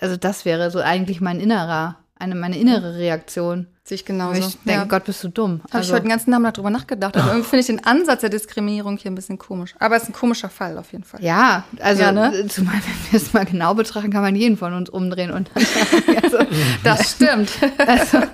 also 0.00 0.16
das 0.16 0.44
wäre 0.44 0.70
so 0.70 0.80
eigentlich 0.80 1.20
mein 1.22 1.40
innerer, 1.40 1.96
eine, 2.18 2.34
meine 2.34 2.58
innere 2.58 2.96
Reaktion. 2.98 3.68
Sehe 3.88 3.94
ich 3.94 4.04
genauso. 4.04 4.40
Ich 4.40 4.58
denke, 4.64 4.80
ja. 4.80 4.84
Gott, 4.84 5.04
bist 5.04 5.22
du 5.22 5.28
dumm. 5.28 5.60
Habe 5.72 5.84
ich 5.84 5.92
heute 5.92 6.00
den 6.02 6.08
ganzen 6.08 6.34
Abend 6.34 6.56
darüber 6.56 6.70
nachgedacht. 6.70 7.16
Aber 7.16 7.28
irgendwie 7.28 7.48
finde 7.48 7.60
ich 7.60 7.66
den 7.66 7.84
Ansatz 7.86 8.20
der 8.20 8.30
Diskriminierung 8.30 8.96
hier 8.96 9.12
ein 9.12 9.14
bisschen 9.14 9.38
komisch. 9.38 9.76
Aber 9.78 9.94
es 9.94 10.02
ist 10.02 10.08
ein 10.08 10.12
komischer 10.12 10.48
Fall 10.48 10.76
auf 10.76 10.90
jeden 10.90 11.04
Fall. 11.04 11.22
Ja, 11.22 11.62
also 11.78 12.02
Ja, 12.02 12.10
ne? 12.10 12.48
zumal 12.48 12.74
wenn 12.74 13.12
wir 13.12 13.16
es 13.20 13.32
mal 13.32 13.44
genau 13.44 13.74
betrachten, 13.74 14.10
kann 14.10 14.22
man 14.22 14.34
jeden 14.34 14.56
von 14.56 14.72
uns 14.74 14.90
umdrehen 14.90 15.30
und 15.30 15.52
also, 16.20 16.38
Das 16.82 17.12
stimmt. 17.12 17.48
also, 17.86 18.26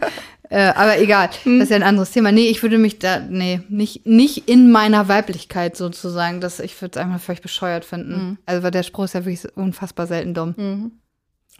äh, 0.49 0.69
aber 0.75 0.99
egal, 0.99 1.29
Hm. 1.43 1.59
das 1.59 1.65
ist 1.67 1.71
ja 1.71 1.77
ein 1.77 1.83
anderes 1.83 2.13
Thema. 2.13 2.33
Nee, 2.33 2.47
ich 2.49 2.63
würde 2.63 2.79
mich 2.79 2.99
da, 2.99 3.19
nee, 3.21 3.61
nicht, 3.69 4.07
nicht 4.07 4.49
in 4.49 4.71
meiner 4.73 5.09
Weiblichkeit 5.09 5.77
sozusagen, 5.77 6.41
das, 6.41 6.61
ich 6.61 6.81
würde 6.81 6.99
es 6.99 7.05
einfach 7.05 7.21
völlig 7.21 7.43
bescheuert 7.43 7.85
finden. 7.85 8.15
Hm. 8.15 8.39
Also 8.47 8.63
weil 8.63 8.71
der 8.71 8.85
Spruch 8.85 9.05
ist 9.05 9.13
ja 9.13 9.27
wirklich 9.27 9.55
unfassbar 9.55 10.07
selten 10.07 10.33
dumm. 10.33 10.93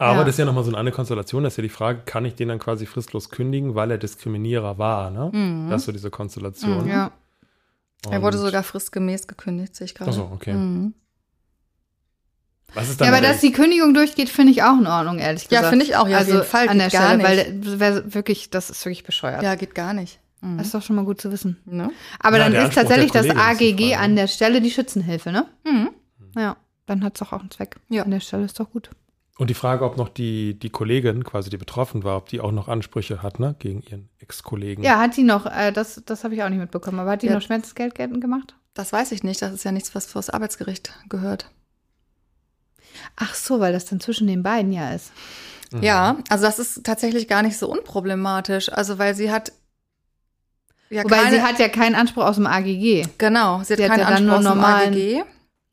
Aber 0.03 0.19
Ja. 0.19 0.23
das 0.25 0.35
ist 0.35 0.39
ja 0.39 0.45
nochmal 0.45 0.63
so 0.63 0.69
eine 0.71 0.77
andere 0.77 0.95
Konstellation. 0.95 1.43
Das 1.43 1.53
ist 1.53 1.57
ja 1.57 1.61
die 1.63 1.69
Frage, 1.69 2.01
kann 2.05 2.25
ich 2.25 2.35
den 2.35 2.49
dann 2.49 2.59
quasi 2.59 2.85
fristlos 2.85 3.29
kündigen, 3.29 3.75
weil 3.75 3.91
er 3.91 3.97
Diskriminierer 3.97 4.77
war, 4.77 5.09
ne? 5.11 5.67
Das 5.69 5.81
ist 5.81 5.85
so 5.85 5.91
diese 5.91 6.09
Konstellation. 6.09 6.87
Ja. 6.87 7.11
Er 8.09 8.21
wurde 8.21 8.37
Und- 8.37 8.45
sogar 8.45 8.63
fristgemäß 8.63 9.27
gekündigt, 9.27 9.75
sehe 9.75 9.85
ich 9.85 9.95
gerade. 9.95 10.11
Ach 10.11 10.15
so, 10.15 10.29
okay. 10.33 10.53
Mhm. 10.53 10.93
Was 12.73 12.89
ist 12.89 12.99
Ja, 12.99 13.05
dann 13.05 13.15
aber 13.15 13.25
dass 13.25 13.39
die 13.39 13.51
Kündigung 13.51 13.93
durchgeht, 13.93 14.29
finde 14.29 14.51
ich 14.51 14.63
auch 14.63 14.77
in 14.79 14.87
Ordnung, 14.87 15.19
ehrlich 15.19 15.43
Ja, 15.43 15.59
gesagt. 15.59 15.67
finde 15.69 15.85
ich 15.85 15.95
auch, 15.95 16.07
ja, 16.07 16.17
auf 16.17 16.21
also 16.23 16.33
jeden 16.33 16.45
Fall, 16.45 16.69
an 16.69 16.79
der 16.79 16.89
Stelle, 16.89 17.23
weil 17.23 17.51
nicht. 17.53 17.67
das 17.67 17.79
wär 17.79 18.13
wirklich, 18.15 18.49
das 18.49 18.69
ist 18.71 18.83
wirklich 18.85 19.03
bescheuert. 19.03 19.43
Ja, 19.43 19.53
geht 19.55 19.75
gar 19.75 19.93
nicht. 19.93 20.19
Mhm. 20.41 20.57
Das 20.57 20.67
ist 20.67 20.73
doch 20.75 20.81
schon 20.81 20.95
mal 20.95 21.05
gut 21.05 21.21
zu 21.21 21.31
wissen. 21.31 21.57
Ne? 21.65 21.91
Aber 22.19 22.37
Ja, 22.37 22.43
dann 22.45 22.53
ist 22.53 22.59
Anspruch 22.59 22.81
tatsächlich 22.81 23.11
das 23.11 23.29
AGG 23.29 23.95
an 23.95 24.15
der 24.15 24.27
Stelle 24.27 24.59
die 24.59 24.71
Schützenhilfe, 24.71 25.31
ne? 25.31 25.45
Mhm. 25.65 25.89
Ja, 26.35 26.57
dann 26.87 27.03
hat 27.03 27.13
es 27.15 27.19
doch 27.19 27.31
auch 27.31 27.41
einen 27.41 27.51
Zweck. 27.51 27.75
Ja. 27.89 28.03
An 28.03 28.11
der 28.11 28.19
Stelle 28.21 28.43
ist 28.45 28.59
doch 28.59 28.71
gut. 28.71 28.89
Und 29.39 29.49
die 29.49 29.55
Frage, 29.55 29.83
ob 29.83 29.97
noch 29.97 30.09
die, 30.09 30.57
die 30.59 30.69
Kollegin, 30.69 31.23
quasi 31.23 31.49
die 31.49 31.57
betroffen 31.57 32.03
war, 32.03 32.17
ob 32.17 32.29
die 32.29 32.39
auch 32.39 32.51
noch 32.51 32.67
Ansprüche 32.67 33.23
hat, 33.23 33.39
ne, 33.39 33.55
gegen 33.57 33.81
ihren 33.81 34.09
Ex-Kollegen. 34.19 34.83
Ja, 34.83 34.99
hat 34.99 35.17
die 35.17 35.23
noch, 35.23 35.47
äh, 35.47 35.71
das, 35.71 36.03
das 36.05 36.23
habe 36.23 36.35
ich 36.35 36.43
auch 36.43 36.49
nicht 36.49 36.59
mitbekommen, 36.59 36.99
aber 36.99 37.11
hat 37.11 37.23
die 37.23 37.27
Ja. 37.27 37.33
noch 37.33 37.41
Schmerzensgeld 37.41 37.95
geltend 37.95 38.21
gemacht? 38.21 38.55
Das 38.75 38.93
weiß 38.93 39.11
ich 39.11 39.23
nicht. 39.23 39.41
Das 39.41 39.51
ist 39.51 39.63
ja 39.63 39.71
nichts, 39.71 39.95
was 39.95 40.05
vor 40.05 40.19
das 40.19 40.29
Arbeitsgericht 40.29 40.93
gehört. 41.09 41.49
Ach 43.15 43.33
so, 43.33 43.59
weil 43.59 43.73
das 43.73 43.85
dann 43.85 43.99
zwischen 43.99 44.27
den 44.27 44.43
beiden 44.43 44.71
ja 44.71 44.91
ist. 44.93 45.11
Mhm. 45.71 45.81
Ja, 45.83 46.17
also 46.29 46.45
das 46.45 46.59
ist 46.59 46.83
tatsächlich 46.83 47.27
gar 47.27 47.41
nicht 47.41 47.57
so 47.57 47.69
unproblematisch. 47.71 48.71
Also 48.71 48.99
weil 48.99 49.15
sie 49.15 49.31
hat 49.31 49.51
ja 50.91 51.03
Wobei 51.03 51.17
keine, 51.17 51.35
sie 51.37 51.41
hat 51.41 51.57
ja 51.59 51.69
keinen 51.69 51.95
Anspruch 51.95 52.23
aus 52.23 52.35
dem 52.35 52.45
AGG. 52.45 53.07
genau, 53.17 53.63
sie 53.63 53.73
hat 53.73 53.77
sie 53.79 53.83
hat 53.83 53.89
keinen 53.91 53.99
ja 53.99 54.05
dann 54.05 54.13
Anspruch 54.13 54.25
nur 54.27 54.35
aus 54.37 54.43
dem 54.43 54.47
normalen- 54.47 54.93
AGG. 54.93 55.23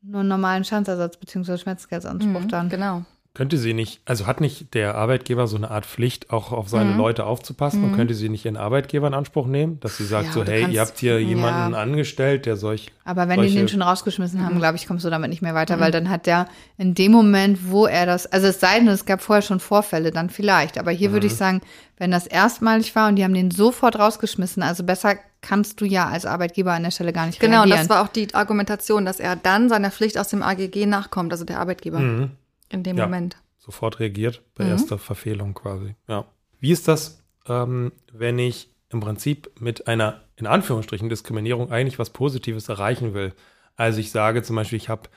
Nur 0.03 0.19
einen 0.21 0.29
normalen 0.29 0.63
Schadensersatz 0.63 1.17
bzw. 1.17 1.57
Schmerzgeldsanspruch 1.59 2.41
Mhm, 2.41 2.47
dann. 2.49 2.69
Genau. 2.69 3.05
Könnte 3.33 3.57
sie 3.57 3.73
nicht, 3.73 4.01
also 4.03 4.27
hat 4.27 4.41
nicht 4.41 4.73
der 4.73 4.95
Arbeitgeber 4.95 5.47
so 5.47 5.55
eine 5.55 5.71
Art 5.71 5.85
Pflicht, 5.85 6.31
auch 6.31 6.51
auf 6.51 6.67
seine 6.67 6.91
Mhm. 6.91 6.97
Leute 6.97 7.25
aufzupassen 7.25 7.81
und 7.81 7.95
könnte 7.95 8.13
sie 8.13 8.27
nicht 8.27 8.43
ihren 8.43 8.57
Arbeitgeber 8.57 9.07
in 9.07 9.13
Anspruch 9.13 9.47
nehmen, 9.47 9.79
dass 9.79 9.95
sie 9.95 10.03
sagt 10.03 10.27
Ja, 10.27 10.31
so, 10.33 10.43
hey, 10.43 10.63
kannst- 10.63 10.75
ihr 10.75 10.81
habt 10.81 10.99
hier 10.99 11.21
jemanden 11.23 11.71
ja. 11.73 11.79
angestellt, 11.79 12.45
der 12.45 12.57
solch, 12.57 12.91
Aber 13.05 13.29
wenn 13.29 13.39
die 13.41 13.47
Solche- 13.47 13.59
den 13.59 13.67
schon 13.69 13.81
rausgeschmissen 13.81 14.45
haben, 14.45 14.57
glaube 14.59 14.75
ich, 14.75 14.85
kommst 14.85 15.05
du 15.05 15.09
damit 15.09 15.29
nicht 15.29 15.41
mehr 15.41 15.55
weiter, 15.55 15.77
Mhm. 15.77 15.79
weil 15.79 15.91
dann 15.91 16.09
hat 16.09 16.25
der 16.25 16.45
in 16.77 16.93
dem 16.93 17.13
Moment, 17.13 17.71
wo 17.71 17.85
er 17.85 18.05
das, 18.05 18.25
also 18.27 18.47
es 18.47 18.59
sei 18.59 18.79
denn, 18.79 18.89
es 18.89 19.05
gab 19.05 19.21
vorher 19.21 19.41
schon 19.41 19.61
Vorfälle, 19.61 20.11
dann 20.11 20.29
vielleicht. 20.29 20.77
Aber 20.77 20.91
hier 20.91 21.07
Mhm. 21.07 21.13
würde 21.13 21.27
ich 21.27 21.35
sagen, 21.35 21.61
wenn 21.97 22.11
das 22.11 22.27
erstmalig 22.27 22.93
war 22.97 23.07
und 23.07 23.15
die 23.15 23.23
haben 23.23 23.33
den 23.33 23.49
sofort 23.49 23.97
rausgeschmissen, 23.97 24.61
also 24.61 24.83
besser 24.83 25.15
kannst 25.39 25.79
du 25.79 25.85
ja 25.85 26.09
als 26.09 26.25
Arbeitgeber 26.25 26.73
an 26.73 26.83
der 26.83 26.91
Stelle 26.91 27.13
gar 27.13 27.27
nicht 27.27 27.39
Genau, 27.39 27.63
und 27.63 27.69
reagieren. 27.69 27.87
das 27.87 27.89
war 27.89 28.03
auch 28.03 28.09
die 28.09 28.33
Argumentation, 28.35 29.05
dass 29.05 29.21
er 29.21 29.37
dann 29.37 29.69
seiner 29.69 29.89
Pflicht 29.89 30.17
aus 30.17 30.27
dem 30.27 30.43
AGG 30.43 30.85
nachkommt, 30.85 31.31
also 31.31 31.45
der 31.45 31.59
Arbeitgeber 31.61 31.99
Mhm. 31.99 32.31
In 32.73 32.83
dem 32.83 32.97
Ja. 32.97 33.05
Moment. 33.05 33.37
sofort 33.57 33.99
reagiert 33.99 34.41
bei 34.55 34.63
Mhm. 34.63 34.71
erster 34.71 34.97
Verfehlung 34.97 35.53
quasi. 35.53 35.95
Ja. 36.07 36.25
Wie 36.59 36.71
ist 36.71 36.87
das, 36.87 37.23
ähm, 37.47 37.91
wenn 38.11 38.39
ich 38.39 38.69
im 38.89 38.99
Prinzip 39.01 39.51
mit 39.59 39.87
einer, 39.87 40.21
in 40.35 40.47
Anführungsstrichen, 40.47 41.09
Diskriminierung 41.09 41.71
eigentlich 41.71 41.99
was 41.99 42.09
Positives 42.09 42.69
erreichen 42.69 43.13
will? 43.13 43.33
Also 43.75 43.99
ich 43.99 44.09
sage 44.11 44.41
zum 44.43 44.55
Beispiel, 44.55 44.77
ich 44.77 44.89
habe 44.89 45.09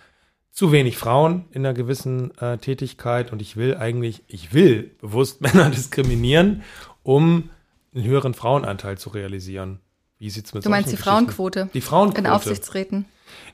zu 0.50 0.72
wenig 0.72 0.96
Frauen 0.98 1.46
in 1.52 1.64
einer 1.64 1.74
gewissen 1.74 2.36
äh, 2.38 2.58
Tätigkeit 2.58 3.32
und 3.32 3.40
ich 3.42 3.56
will 3.56 3.76
eigentlich, 3.76 4.22
ich 4.28 4.52
will 4.52 4.94
bewusst 5.00 5.40
Männer 5.40 5.70
diskriminieren, 5.70 6.62
um 7.02 7.50
einen 7.94 8.04
höheren 8.04 8.34
Frauenanteil 8.34 8.98
zu 8.98 9.08
realisieren. 9.08 9.80
Wie 10.18 10.28
sieht's 10.30 10.52
mit 10.54 10.64
Du 10.64 10.70
meinst 10.70 10.92
die 10.92 10.96
Frauenquote 10.96 11.70
Die 11.74 11.80
Frauenquote. 11.80 12.20
in 12.20 12.26
Aufsichtsräten. 12.26 13.06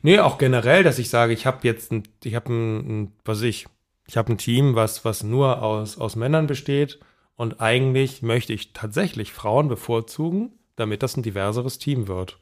Nee, 0.03 0.19
auch 0.19 0.37
generell, 0.37 0.83
dass 0.83 0.99
ich 0.99 1.09
sage, 1.11 1.33
ich 1.33 1.47
habe 1.47 1.59
jetzt 1.63 1.91
ein, 1.93 2.03
ich 2.25 2.35
habe 2.35 2.53
ein, 2.53 2.77
ein, 3.03 3.13
was 3.25 3.41
ich, 3.43 3.67
ich 4.11 4.17
habe 4.17 4.33
ein 4.33 4.39
Team, 4.39 4.75
was, 4.75 5.05
was 5.05 5.23
nur 5.23 5.63
aus, 5.63 5.97
aus 5.97 6.17
Männern 6.17 6.49
besteht 6.49 6.99
und 7.37 7.61
eigentlich 7.61 8.23
möchte 8.23 8.53
ich 8.53 8.73
tatsächlich 8.73 9.33
Frauen 9.33 9.69
bevorzugen, 9.69 10.51
damit 10.75 11.05
das 11.05 11.17
ein 11.17 11.23
diverseres 11.23 11.79
Team 11.79 12.09
wird. 12.09 12.37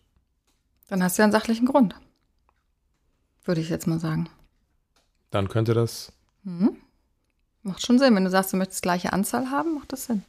Dann 0.88 1.02
hast 1.02 1.18
du 1.18 1.20
ja 1.20 1.24
einen 1.24 1.32
sachlichen 1.32 1.66
Grund. 1.66 1.94
Würde 3.44 3.60
ich 3.60 3.68
jetzt 3.68 3.86
mal 3.86 4.00
sagen. 4.00 4.30
Dann 5.30 5.50
könnte 5.50 5.74
das, 5.74 6.14
Macht 7.62 7.84
schon 7.84 7.98
Sinn. 7.98 8.14
Wenn 8.14 8.24
du 8.24 8.30
sagst, 8.30 8.54
du 8.54 8.56
möchtest 8.56 8.80
gleiche 8.80 9.12
Anzahl 9.12 9.50
haben, 9.50 9.74
macht 9.74 9.92
das 9.92 10.06
Sinn. 10.06 10.22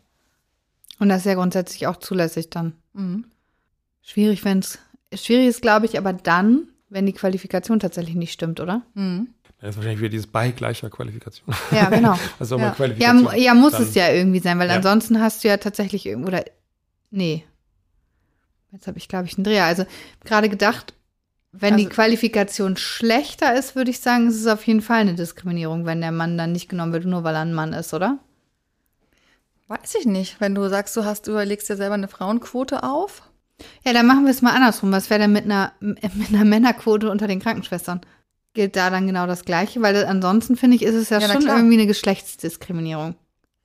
und 1.00 1.08
das 1.08 1.20
ist 1.20 1.26
ja 1.26 1.36
grundsätzlich 1.36 1.88
auch 1.88 1.96
zulässig 1.96 2.50
dann. 2.50 2.74
Mhm. 2.92 3.32
Schwierig, 4.02 4.44
wenn 4.44 4.60
es, 4.60 4.78
schwierig 5.14 5.48
ist, 5.48 5.62
glaube 5.62 5.86
ich, 5.86 5.98
aber 5.98 6.12
dann, 6.12 6.68
wenn 6.90 7.06
die 7.06 7.14
Qualifikation 7.14 7.80
tatsächlich 7.80 8.16
nicht 8.16 8.34
stimmt, 8.34 8.60
oder? 8.60 8.82
Mhm. 8.94 9.30
Dann 9.60 9.70
ist 9.72 9.76
wahrscheinlich 9.76 10.00
wieder 10.00 10.10
dieses 10.10 10.28
bei 10.28 10.52
gleicher 10.52 10.90
Qualifikation. 10.90 11.54
Ja, 11.72 11.90
genau. 11.90 12.18
Also 12.40 12.56
auch 12.56 12.60
Ja. 12.60 12.66
mal 12.66 12.70
Ja, 12.72 12.76
Qualifikation. 12.76 13.24
mu- 13.24 13.32
ja 13.32 13.54
muss 13.54 13.74
Dann- 13.74 13.84
es 13.84 13.96
ja 13.96 14.10
irgendwie 14.12 14.40
sein, 14.40 14.58
weil 14.60 14.70
Ja. 14.70 14.76
ansonsten 14.76 15.20
hast 15.22 15.44
du 15.44 15.48
ja 15.50 15.58
tatsächlich 15.58 16.06
irgendwo, 16.06 16.30
oder, 16.30 16.44
nee. 17.12 17.44
Jetzt 18.72 18.88
habe 18.88 18.98
ich, 19.00 19.08
glaube 19.08 19.26
ich, 19.26 19.36
einen 19.38 19.44
Dreher. 19.44 19.66
Also 19.66 19.86
gerade 20.24 20.48
gedacht, 20.50 20.94
wenn 21.52 21.76
die 21.78 21.86
Also- 21.86 21.96
Qualifikation 21.96 22.78
schlechter 22.78 23.58
ist, 23.58 23.76
würde 23.76 23.90
ich 23.92 24.00
sagen, 24.00 24.28
ist 24.28 24.36
es 24.40 24.48
auf 24.48 24.66
jeden 24.68 24.82
Fall 24.82 25.00
eine 25.02 25.16
Diskriminierung, 25.16 25.86
wenn 25.86 26.02
der 26.02 26.12
Mann 26.12 26.38
dann 26.38 26.52
nicht 26.52 26.70
genommen 26.70 26.94
wird, 26.94 27.06
nur 27.06 27.24
weil 27.24 27.34
er 27.36 27.42
ein 27.42 27.54
Mann 27.54 27.74
ist, 27.74 27.94
oder? 27.94 28.20
Weiß 29.68 29.96
ich 30.00 30.06
nicht. 30.06 30.40
Wenn 30.40 30.56
du 30.56 30.68
sagst, 30.70 30.96
du 30.98 31.06
hast, 31.06 31.28
du 31.28 31.32
überlegst 31.32 31.70
dir 31.70 31.76
selber 31.76 31.94
eine 31.96 32.08
Frauenquote 32.08 32.84
auf. 32.84 33.24
Ja, 33.84 33.94
dann 33.94 34.08
machen 34.08 34.24
wir 34.26 34.32
es 34.32 34.42
mal 34.42 34.56
andersrum. 34.56 34.92
Was 34.92 35.10
wäre 35.10 35.20
denn 35.22 35.32
mit 35.34 35.46
einer, 35.46 35.74
mit 35.80 36.04
einer 36.30 36.46
Männerquote 36.46 37.10
unter 37.10 37.28
den 37.28 37.40
Krankenschwestern? 37.40 38.02
Gilt 38.54 38.76
da 38.76 38.90
dann 38.90 39.08
genau 39.08 39.28
das 39.28 39.46
Gleiche? 39.46 39.82
Weil 39.82 40.06
ansonsten, 40.06 40.56
finde 40.56 40.76
ich, 40.76 40.84
ist 40.84 40.96
es 40.96 41.10
ja, 41.10 41.20
Ja, 41.20 41.32
schon 41.32 41.48
irgendwie 41.48 41.76
eine 41.76 41.88
Geschlechtsdiskriminierung. 41.88 43.16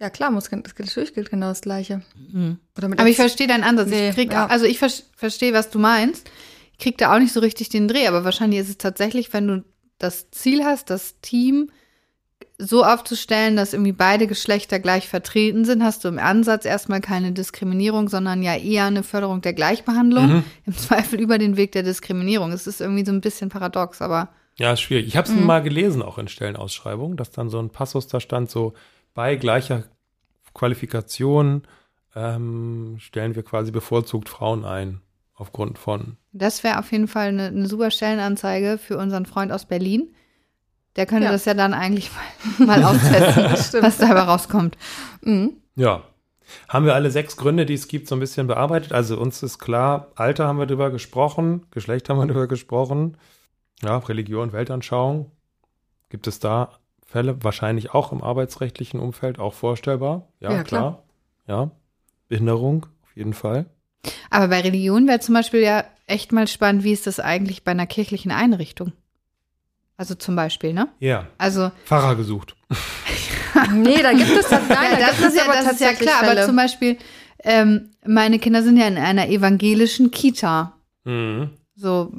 Ja, 0.01 0.11
klar, 0.11 0.31
muss, 0.31 0.51
natürlich 0.51 1.15
gilt 1.15 1.31
genau 1.31 1.49
das 1.49 1.63
Gleiche. 1.63 2.03
Mit 2.91 3.01
Aber 3.01 3.09
ich 3.09 3.17
verstehe 3.17 3.47
deinen 3.47 3.65
Ansatz. 3.65 3.89
Nee, 3.89 4.11
ich 4.11 4.15
krieg, 4.15 4.33
ja. 4.33 4.47
Also 4.47 4.67
ich 4.67 4.79
ver 4.79 4.91
verstehe, 5.17 5.53
was 5.53 5.71
du 5.71 5.79
meinst. 5.79 6.29
Ich 6.73 6.79
krieg 6.79 6.99
da 6.99 7.15
auch 7.15 7.19
nicht 7.19 7.33
so 7.33 7.41
richtig 7.41 7.69
den 7.69 7.89
Dreh, 7.89 8.07
aber 8.07 8.25
wahrscheinlich 8.25 8.61
ist 8.61 8.69
es 8.69 8.79
tatsächlich, 8.79 9.33
wenn 9.33 9.47
du 9.47 9.65
das 9.99 10.31
Ziel 10.31 10.65
hast, 10.65 10.91
das 10.91 11.21
Team 11.21 11.71
so 12.59 12.85
aufzustellen, 12.85 13.57
dass 13.57 13.73
irgendwie 13.73 13.93
beide 13.93 14.27
Geschlechter 14.27 14.79
gleich 14.79 15.09
vertreten 15.09 15.65
sind, 15.65 15.83
hast 15.83 16.05
du 16.05 16.09
im 16.09 16.19
Ansatz 16.19 16.65
erstmal 16.65 17.01
keine 17.01 17.33
Diskriminierung, 17.33 18.09
sondern 18.09 18.43
ja 18.43 18.57
eher 18.57 18.85
eine 18.87 19.03
Förderung 19.03 19.41
der 19.41 19.55
Gleichbehandlung. 19.55 20.27
Mhm. 20.27 20.45
Im 20.67 20.73
Zweifel 20.77 21.21
über 21.21 21.39
den 21.39 21.57
Weg 21.57 21.73
der 21.73 21.83
Diskriminierung. 21.83 22.53
Es 22.53 22.67
ist 22.67 22.81
irgendwie 22.81 23.05
so 23.05 23.13
ein 23.13 23.21
bisschen 23.21 23.49
paradox, 23.49 24.03
aber 24.03 24.29
Ja, 24.57 24.73
ist 24.73 24.81
schwierig. 24.83 25.07
Ich 25.07 25.17
habe 25.17 25.29
es 25.29 25.35
Mhm. 25.35 25.45
mal 25.47 25.63
gelesen, 25.63 26.03
auch 26.03 26.19
in 26.19 26.29
Stellenausschreibungen, 26.29 27.17
dass 27.17 27.31
dann 27.31 27.51
so 27.51 27.59
ein 27.59 27.71
Passus 27.71 28.07
da 28.07 28.21
stand, 28.21 28.51
so 28.51 28.75
bei 29.15 29.37
gleicher 29.37 29.85
Qualifikation 30.55 31.63
ähm, 32.15 32.97
stellen 33.01 33.35
wir 33.35 33.43
quasi 33.43 33.73
bevorzugt 33.73 34.29
Frauen 34.29 34.65
ein, 34.65 35.01
aufgrund 35.35 35.79
von. 35.79 36.17
das 36.33 36.63
wäre 36.63 36.79
auf 36.79 36.93
jeden 36.93 37.09
Fall 37.09 37.29
eine, 37.29 37.47
eine 37.49 37.67
super 37.67 37.91
Stellenanzeige 37.91 38.79
für 38.79 38.97
unseren 38.99 39.27
Freund 39.27 39.51
aus 39.51 39.65
Berlin. 39.67 40.15
Der 40.97 41.07
könnte 41.07 41.25
Ja. 41.25 41.33
das 41.33 41.45
ja 41.45 41.55
dann 41.55 41.75
eigentlich 41.75 42.11
mal, 42.59 42.79
mal 42.79 42.95
Stimmt. 43.59 43.83
was 43.83 43.99
dabei 43.99 44.21
rauskommt. 44.21 44.79
Mhm. 45.23 45.55
Ja. 45.75 46.05
Haben 46.69 46.85
wir 46.87 46.95
alle 46.95 47.11
sechs 47.11 47.37
Gründe, 47.37 47.67
die 47.67 47.75
es 47.75 47.89
gibt, 47.89 48.07
so 48.07 48.15
ein 48.15 48.21
bisschen 48.21 48.47
bearbeitet? 48.47 48.93
Also 48.93 49.19
uns 49.19 49.43
ist 49.43 49.59
klar, 49.59 50.13
Alter 50.15 50.47
haben 50.47 50.59
wir 50.59 50.67
drüber 50.67 50.91
gesprochen, 50.91 51.67
Geschlecht 51.73 52.09
haben 52.09 52.19
wir 52.21 52.27
drüber 52.27 52.47
gesprochen, 52.47 53.17
ja, 53.83 53.99
Religion, 53.99 54.53
Weltanschauung. 54.53 55.31
Gibt 56.11 56.27
es 56.27 56.39
da 56.39 56.71
Fälle, 57.07 57.43
wahrscheinlich 57.43 57.93
auch 57.93 58.13
im 58.13 58.23
arbeitsrechtlichen 58.23 59.01
Umfeld, 59.01 59.39
auch 59.39 59.55
vorstellbar? 59.55 60.29
Ja, 60.41 60.53
Ja, 60.53 60.63
klar. 60.63 61.03
Ja. 61.47 61.71
Behinderung, 62.29 62.87
auf 63.03 63.17
jeden 63.17 63.35
Fall. 63.35 63.67
Aber 64.31 64.49
bei 64.49 64.61
Religion 64.61 65.07
wäre 65.07 65.21
zum 65.21 65.35
Beispiel 65.35 65.61
ja 65.61 65.85
echt 66.07 66.33
mal 66.33 66.49
spannend, 66.49 66.85
wie 66.85 66.93
ist 66.93 67.07
das 67.07 67.21
eigentlich 67.21 67.65
bei 67.65 67.71
einer 67.73 67.87
kirchlichen 67.87 68.33
Einrichtung? 68.33 68.93
Also 69.97 70.15
zum 70.15 70.35
Beispiel, 70.35 70.73
ne? 70.73 70.89
Ja. 70.99 71.27
Also, 71.39 71.71
Pfarrer 71.85 72.17
gesucht. 72.17 72.57
Nee, 73.73 74.03
da 74.03 74.13
gibt 74.13 74.31
es 74.31 74.49
das, 74.49 74.69
nein, 74.69 74.79
ja, 74.93 74.97
da 74.99 75.07
das, 75.07 75.17
gibt 75.19 75.29
ist 75.29 75.37
ja, 75.37 75.45
aber 75.45 75.53
das 75.53 75.73
ist 75.75 75.81
ja 75.81 75.93
klar, 75.93 76.19
aber 76.19 76.29
Fälle. 76.33 76.47
zum 76.47 76.57
Beispiel, 76.57 76.99
ähm, 77.45 77.91
meine 78.05 78.41
Kinder 78.41 78.65
sind 78.65 78.77
ja 78.77 78.89
in 78.89 78.99
einer 78.99 79.29
evangelischen 79.29 80.11
Kita. 80.11 80.75
Mhm. 81.05 81.51
So, 81.77 82.13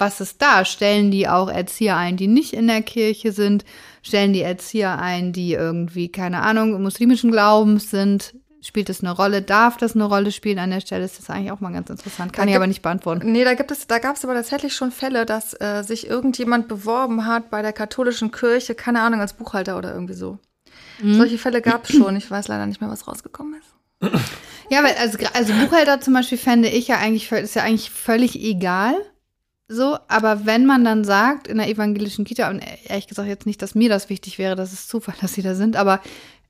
was 0.00 0.20
ist 0.20 0.40
da? 0.42 0.64
Stellen 0.64 1.10
die 1.10 1.28
auch 1.28 1.48
Erzieher 1.50 1.96
ein, 1.96 2.16
die 2.16 2.26
nicht 2.28 2.52
in 2.52 2.66
der 2.66 2.82
Kirche 2.82 3.32
sind? 3.32 3.64
Stellen 4.02 4.32
die 4.32 4.42
Erzieher 4.42 4.98
ein, 4.98 5.32
die 5.32 5.52
irgendwie, 5.52 6.08
keine 6.10 6.42
Ahnung, 6.42 6.82
muslimischen 6.82 7.30
Glaubens 7.30 7.90
sind? 7.90 8.34
Spielt 8.60 8.88
es 8.88 9.00
eine 9.02 9.10
Rolle? 9.12 9.42
Darf 9.42 9.76
das 9.76 9.94
eine 9.94 10.04
Rolle 10.04 10.32
spielen 10.32 10.58
an 10.58 10.70
der 10.70 10.80
Stelle? 10.80 11.04
Ist 11.04 11.18
das 11.18 11.28
eigentlich 11.28 11.52
auch 11.52 11.60
mal 11.60 11.72
ganz 11.72 11.90
interessant. 11.90 12.32
Kann 12.32 12.46
Da 12.46 12.50
ich 12.50 12.56
aber 12.56 12.64
gibt- 12.64 12.70
nicht 12.70 12.82
beantworten. 12.82 13.30
Nee, 13.30 13.44
da 13.44 13.52
gibt 13.54 13.70
es, 13.70 13.86
da 13.86 13.98
gab 13.98 14.16
es 14.16 14.24
aber 14.24 14.32
tatsächlich 14.34 14.74
schon 14.74 14.90
Fälle, 14.90 15.26
dass 15.26 15.52
äh, 15.60 15.82
sich 15.82 16.06
irgendjemand 16.08 16.66
beworben 16.68 17.26
hat 17.26 17.50
bei 17.50 17.60
der 17.60 17.74
katholischen 17.74 18.30
Kirche, 18.32 18.74
keine 18.74 19.02
Ahnung, 19.02 19.20
als 19.20 19.34
Buchhalter 19.34 19.76
oder 19.76 19.92
irgendwie 19.92 20.14
so. 20.14 20.38
Mhm. 21.02 21.16
Solche 21.16 21.36
Fälle 21.36 21.60
gab 21.60 21.84
es 21.88 21.94
schon. 21.96 22.16
Ich 22.16 22.30
weiß 22.30 22.48
leider 22.48 22.64
nicht 22.64 22.80
mehr, 22.80 22.88
was 22.90 23.06
rausgekommen 23.06 23.54
ist. 23.60 24.12
Ja, 24.70 24.82
weil 24.82 24.94
also, 24.98 25.18
also 25.34 25.52
Buchhalter 25.52 26.00
zum 26.00 26.14
Beispiel 26.14 26.38
fände 26.38 26.68
ich 26.68 26.88
ja 26.88 26.96
eigentlich, 26.98 27.30
ist 27.32 27.54
ja 27.54 27.62
eigentlich 27.62 27.90
völlig 27.90 28.42
egal. 28.42 28.94
So, 29.66 29.98
aber 30.08 30.44
wenn 30.44 30.66
man 30.66 30.84
dann 30.84 31.04
sagt, 31.04 31.48
in 31.48 31.56
der 31.56 31.68
evangelischen 31.68 32.24
Kita, 32.24 32.50
und 32.50 32.62
ehrlich 32.84 33.06
gesagt 33.06 33.28
jetzt 33.28 33.46
nicht, 33.46 33.62
dass 33.62 33.74
mir 33.74 33.88
das 33.88 34.10
wichtig 34.10 34.38
wäre, 34.38 34.56
das 34.56 34.72
ist 34.72 34.88
Zufall, 34.88 35.14
dass 35.20 35.34
sie 35.34 35.42
da 35.42 35.54
sind, 35.54 35.76
aber 35.76 36.00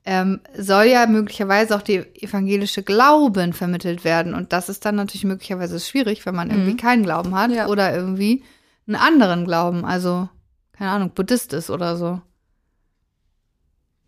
ähm, 0.06 0.40
soll 0.58 0.84
ja 0.86 1.06
möglicherweise 1.06 1.74
auch 1.76 1.80
die 1.82 1.98
evangelische 2.20 2.82
Glauben 2.82 3.52
vermittelt 3.54 4.04
werden. 4.04 4.34
Und 4.34 4.52
das 4.52 4.68
ist 4.68 4.84
dann 4.84 4.96
natürlich 4.96 5.24
möglicherweise 5.24 5.80
schwierig, 5.80 6.26
wenn 6.26 6.34
man 6.34 6.50
irgendwie 6.50 6.76
keinen 6.76 7.04
Glauben 7.04 7.34
hat 7.34 7.50
Ja. 7.52 7.68
oder 7.68 7.94
irgendwie 7.94 8.44
einen 8.86 8.96
anderen 8.96 9.46
Glauben, 9.46 9.84
also, 9.86 10.28
keine 10.72 10.90
Ahnung, 10.90 11.10
Buddhist 11.14 11.54
ist 11.54 11.70
oder 11.70 11.96
so. 11.96 12.20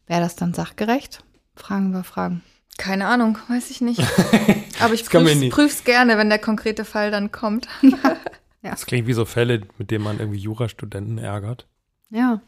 Wäre 0.07 0.21
das 0.21 0.37
dann 0.37 0.53
sachgerecht? 0.53 1.25
Fragen 1.55 1.91
über 1.91 2.05
Fragen. 2.05 2.43
Keine 2.77 3.07
Ahnung, 3.07 3.39
weiß 3.49 3.71
ich 3.71 3.81
nicht. 3.81 4.01
Aber 4.81 4.93
ich 4.93 5.07
prüf's, 5.07 5.35
nicht. 5.37 5.53
prüf's 5.55 5.85
gerne, 5.85 6.19
wenn 6.19 6.29
der 6.29 6.39
konkrete 6.39 6.85
Fall 6.85 7.11
dann 7.11 7.33
kommt. 7.33 7.69
Das 8.71 8.87
klingt 8.87 9.07
wie 9.07 9.13
so 9.13 9.25
Fälle, 9.25 9.63
mit 9.79 9.91
denen 9.91 10.05
man 10.05 10.19
irgendwie 10.19 10.39
Jurastudenten 10.39 11.19
ärgert. 11.19 11.67
Ja. 12.11 12.41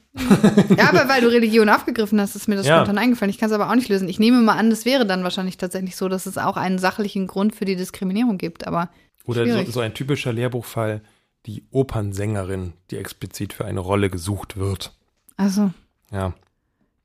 ja, 0.77 0.89
aber 0.89 1.09
weil 1.09 1.21
du 1.21 1.29
Religion 1.29 1.69
aufgegriffen 1.69 2.21
hast, 2.21 2.37
ist 2.37 2.47
mir 2.49 2.55
das 2.57 2.67
Ja. 2.67 2.77
spontan 2.79 2.99
eingefallen. 2.99 3.31
Ich 3.31 3.39
kann 3.39 3.49
es 3.49 3.53
aber 3.55 3.69
auch 3.71 3.75
nicht 3.75 3.89
lösen. 3.89 4.09
Ich 4.09 4.19
nehme 4.21 4.41
mal 4.41 4.57
an, 4.57 4.71
das 4.71 4.85
wäre 4.85 5.05
dann 5.05 5.25
wahrscheinlich 5.25 5.57
tatsächlich 5.57 5.97
so, 5.97 6.09
dass 6.09 6.27
es 6.27 6.39
auch 6.39 6.57
einen 6.57 6.79
sachlichen 6.79 7.27
Grund 7.27 7.55
für 7.57 7.65
die 7.65 7.75
Diskriminierung 7.77 8.39
gibt. 8.39 8.67
Aber 8.69 8.89
Oder 9.25 9.47
so, 9.65 9.71
so 9.73 9.81
ein 9.81 9.95
typischer 9.95 10.33
Lehrbuchfall, 10.33 11.03
die 11.47 11.65
Opernsängerin, 11.71 12.73
die 12.91 12.97
explizit 12.99 13.53
für 13.53 13.65
eine 13.65 13.81
Rolle 13.81 14.11
gesucht 14.11 14.57
wird. 14.57 14.93
also, 15.37 15.73
Ja. 16.13 16.35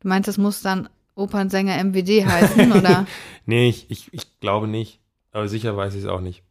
du 0.02 0.08
meinst, 0.08 0.28
das 0.28 0.38
muss 0.38 0.62
dann 0.62 0.90
Opernsänger 1.16 1.76
MWD 1.84 2.26
heißen, 2.26 2.72
oder? 2.72 3.06
Nee, 3.46 3.68
ich, 3.70 3.90
ich, 3.92 4.08
ich 4.14 4.40
glaube 4.40 4.68
nicht. 4.68 5.00
Aber 5.32 5.48
sicher 5.48 5.76
weiß 5.76 5.96
ich 5.96 6.02
es 6.04 6.08
auch 6.08 6.22
nicht. 6.22 6.44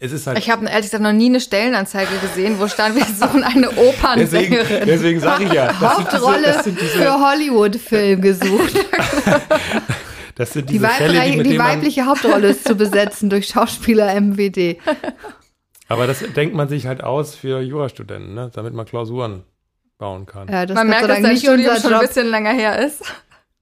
Es 0.00 0.12
ist 0.12 0.28
halt. 0.28 0.38
Ich 0.38 0.48
habe 0.48 0.64
ehrlich 0.66 0.86
gesagt 0.86 1.02
noch 1.02 1.12
nie 1.12 1.26
eine 1.26 1.40
Stellenanzeige 1.40 2.16
gesehen, 2.22 2.60
wo 2.60 2.68
stand, 2.68 2.94
wir 2.94 3.04
suchen 3.04 3.42
eine 3.42 3.68
deswegen 3.68 3.88
Opernsängerin. 3.88 4.86
deswegen 4.86 5.20
sage 5.20 5.44
ich 5.44 5.52
ja. 5.52 5.72
Das 5.80 5.96
sind 5.96 6.12
diese, 6.12 6.18
Hauptrolle 6.22 6.62
sind 6.62 6.80
diese, 6.80 6.98
für 6.98 7.12
Hollywood-Film 7.20 8.20
gesucht. 8.20 8.74
das 10.36 10.52
sind 10.52 10.68
Die, 10.68 10.74
diese 10.74 10.88
Fälle, 10.88 11.12
die 11.12 11.18
Weibliche, 11.18 11.36
mit 11.38 11.46
die 11.46 11.58
man, 11.58 11.66
weibliche 11.68 12.06
Hauptrolle 12.06 12.48
ist 12.48 12.66
zu 12.66 12.76
besetzen 12.76 13.28
durch 13.28 13.48
Schauspieler 13.48 14.14
MWD. 14.20 14.78
Aber 15.88 16.06
das 16.06 16.20
denkt 16.36 16.54
man 16.54 16.68
sich 16.68 16.86
halt 16.86 17.02
aus 17.02 17.34
für 17.34 17.60
Jurastudenten, 17.60 18.34
ne? 18.34 18.52
damit 18.54 18.74
man 18.74 18.86
Klausuren 18.86 19.42
bauen 19.98 20.26
kann. 20.26 20.46
Ja, 20.46 20.64
das 20.64 20.76
Man 20.76 20.86
merkt, 20.86 21.08
dass 21.08 21.22
dein 21.22 21.36
Studium 21.36 21.76
schon 21.76 21.94
ein 21.94 22.00
bisschen 22.00 22.28
länger 22.28 22.52
her 22.52 22.78
ist. 22.78 23.02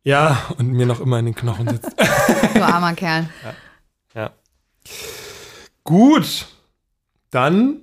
Ja, 0.02 0.36
und 0.58 0.70
mir 0.72 0.84
noch 0.84 1.00
immer 1.00 1.18
in 1.18 1.24
den 1.24 1.34
Knochen 1.34 1.66
sitzt. 1.68 1.94
Du 2.54 2.62
armer 2.62 2.92
Kerl. 2.92 3.26
Ja. 4.14 4.32
Gut, 5.86 6.46
dann 7.30 7.82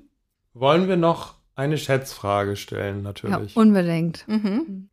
wollen 0.54 0.88
wir 0.88 0.98
noch 0.98 1.36
eine 1.56 1.78
Schätzfrage 1.78 2.56
stellen, 2.56 2.98
Ja, 2.98 3.02
natürlich. 3.02 3.56
unbedingt. 3.56 4.28
Mhm. 4.28 4.90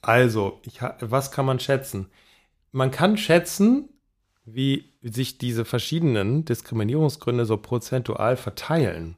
also, 0.00 0.60
ich, 0.64 0.80
was 1.00 1.30
kann 1.30 1.44
man 1.46 1.60
schätzen? 1.60 2.06
Man 2.70 2.90
kann 2.90 3.16
schätzen, 3.16 3.88
wie 4.44 4.92
sich 5.02 5.38
diese 5.38 5.64
verschiedenen 5.64 6.44
Diskriminierungsgründe 6.44 7.44
so 7.46 7.56
prozentual 7.56 8.36
verteilen. 8.36 9.16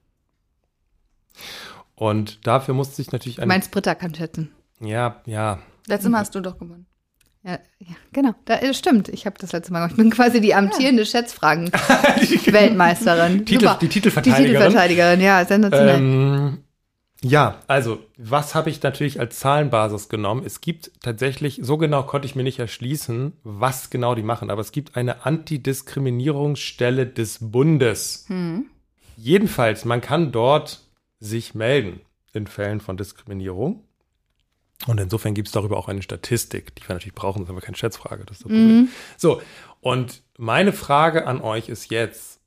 Und 1.94 2.46
dafür 2.46 2.74
muss 2.74 2.96
sich 2.96 3.12
natürlich 3.12 3.38
meinst, 3.44 3.70
Britta 3.70 3.94
kann 3.94 4.14
schätzen. 4.14 4.50
ja, 4.80 5.22
ja. 5.26 5.60
Letztes 5.86 6.10
Mal 6.10 6.18
hast 6.20 6.34
du 6.34 6.40
doch 6.40 6.58
gewonnen. 6.58 6.86
Ja, 7.44 7.60
ja 7.78 7.94
genau. 8.12 8.34
Da, 8.46 8.56
das 8.58 8.76
stimmt. 8.78 9.08
Ich 9.10 9.26
habe 9.26 9.36
das 9.38 9.52
letzte 9.52 9.72
Mal 9.72 9.78
gemacht. 9.80 9.92
Ich 9.92 9.98
bin 9.98 10.10
quasi 10.10 10.40
die 10.40 10.54
amtierende 10.54 11.06
Schätzfragen-Weltmeisterin. 11.06 13.44
Titel, 13.46 13.70
die 13.80 13.86
Die 13.86 13.92
Titelverteidigerin. 13.92 14.54
Titelverteidigerin, 14.54 15.20
ja, 15.20 15.44
sensationell. 15.44 15.96
Ähm, 15.96 16.58
ja, 17.22 17.60
also, 17.68 18.00
was 18.18 18.54
habe 18.54 18.70
ich 18.70 18.82
natürlich 18.82 19.20
als 19.20 19.38
Zahlenbasis 19.38 20.10
genommen? 20.10 20.42
Es 20.44 20.60
gibt 20.60 20.90
tatsächlich, 21.00 21.60
so 21.62 21.78
genau 21.78 22.02
konnte 22.02 22.26
ich 22.26 22.34
mir 22.34 22.42
nicht 22.42 22.58
erschließen, 22.58 23.32
was 23.44 23.88
genau 23.88 24.14
die 24.14 24.22
machen, 24.22 24.50
aber 24.50 24.60
es 24.60 24.72
gibt 24.72 24.94
eine 24.96 25.24
Antidiskriminierungsstelle 25.24 27.06
des 27.06 27.38
Bundes. 27.40 28.26
Jedenfalls, 29.16 29.86
man 29.86 30.02
kann 30.02 30.32
dort 30.32 30.82
sich 31.18 31.54
melden 31.54 32.00
in 32.34 32.46
Fällen 32.46 32.80
von 32.80 32.98
Diskriminierung. 32.98 33.84
Und 34.86 35.00
insofern 35.00 35.34
gibt 35.34 35.48
es 35.48 35.52
darüber 35.52 35.78
auch 35.78 35.88
eine 35.88 36.02
Statistik, 36.02 36.74
die 36.76 36.82
wir 36.86 36.94
natürlich 36.94 37.14
brauchen, 37.14 37.40
das 37.40 37.48
ist 37.48 37.50
aber 37.50 37.60
keine 37.60 37.76
Schätzfrage, 37.76 38.24
das 38.24 38.38
ist 38.38 38.44
das 38.44 38.52
Problem. 38.52 38.88
So, 39.16 39.40
und 39.80 40.22
meine 40.36 40.72
Frage 40.72 41.26
an 41.26 41.40
euch 41.40 41.68
ist 41.68 41.90
jetzt, 41.90 42.40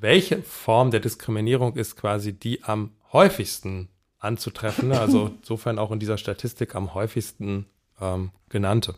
welche 0.00 0.42
Form 0.42 0.90
der 0.90 1.00
Diskriminierung 1.00 1.76
ist 1.76 1.96
quasi 1.96 2.32
die 2.32 2.64
am 2.64 2.92
häufigsten 3.12 3.88
anzutreffende, 4.18 4.98
also 4.98 5.30
insofern 5.40 5.78
auch 5.78 5.92
in 5.92 6.00
dieser 6.00 6.18
Statistik 6.18 6.74
am 6.74 6.94
häufigsten 6.94 7.66
ähm, 8.00 8.30
genannte? 8.48 8.94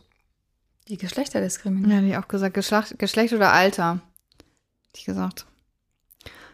Die 0.87 0.97
Geschlechterdiskriminierung. 0.97 2.07
Ja, 2.07 2.17
ich 2.17 2.23
auch 2.23 2.27
gesagt. 2.27 2.55
Geschlecht, 2.55 2.99
Geschlecht 2.99 3.33
oder 3.33 3.53
Alter. 3.53 4.01
Hätte 4.87 4.99
ich 4.99 5.05
gesagt. 5.05 5.45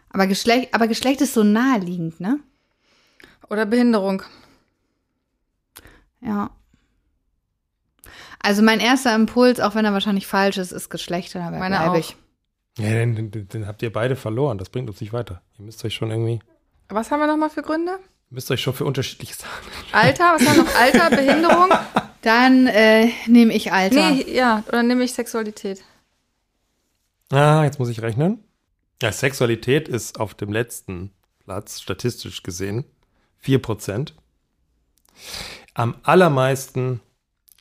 Aber 0.09 0.27
Geschlecht, 0.27 0.73
aber 0.73 0.87
Geschlecht 0.87 1.21
ist 1.21 1.33
so 1.33 1.43
naheliegend, 1.43 2.19
ne? 2.19 2.39
Oder 3.49 3.65
Behinderung. 3.65 4.23
Ja. 6.21 6.49
Also 8.41 8.61
mein 8.61 8.79
erster 8.79 9.13
Impuls, 9.15 9.59
auch 9.59 9.75
wenn 9.75 9.85
er 9.85 9.93
wahrscheinlich 9.93 10.27
falsch 10.27 10.57
ist, 10.57 10.71
ist 10.71 10.89
Geschlecht. 10.89 11.35
Da 11.35 11.51
Meine 11.51 11.75
bleibe 11.77 11.91
auch. 11.91 11.95
ich. 11.97 12.15
Ja, 12.77 12.89
den, 12.89 13.31
den, 13.31 13.47
den 13.49 13.67
habt 13.67 13.81
ihr 13.81 13.91
beide 13.91 14.15
verloren, 14.15 14.57
das 14.57 14.69
bringt 14.69 14.89
uns 14.89 15.01
nicht 15.01 15.11
weiter. 15.11 15.41
Ihr 15.57 15.65
müsst 15.65 15.83
euch 15.83 15.93
schon 15.93 16.09
irgendwie, 16.11 16.39
Was 16.87 17.11
haben 17.11 17.19
wir 17.19 17.27
nochmal 17.27 17.49
für 17.49 17.61
Gründe? 17.61 17.91
ihr 17.91 18.35
müsst 18.35 18.49
euch 18.51 18.61
schon 18.61 18.73
für 18.73 18.85
unterschiedliche 18.85 19.33
Sachen. 19.33 19.67
Alter, 19.91 20.35
was 20.35 20.47
haben 20.47 20.57
wir 20.57 20.63
noch? 20.63 20.75
Alter, 20.75 21.09
Behinderung? 21.15 21.69
Dann 22.21 22.67
äh, 22.67 23.09
nehme 23.27 23.53
ich 23.53 23.73
Alter. 23.73 24.11
Nee, 24.11 24.25
ja, 24.33 24.63
oder 24.69 24.83
nehme 24.83 25.03
ich 25.03 25.13
Sexualität. 25.13 25.83
Ah, 27.31 27.63
jetzt 27.65 27.79
muss 27.79 27.89
ich 27.89 28.01
rechnen. 28.01 28.43
Ja, 29.01 29.11
Sexualität 29.11 29.87
ist 29.87 30.19
auf 30.19 30.33
dem 30.33 30.51
letzten 30.51 31.11
Platz, 31.43 31.81
statistisch 31.81 32.43
gesehen, 32.43 32.85
4%. 33.43 34.13
Am 35.79 35.95
allermeisten 36.03 36.99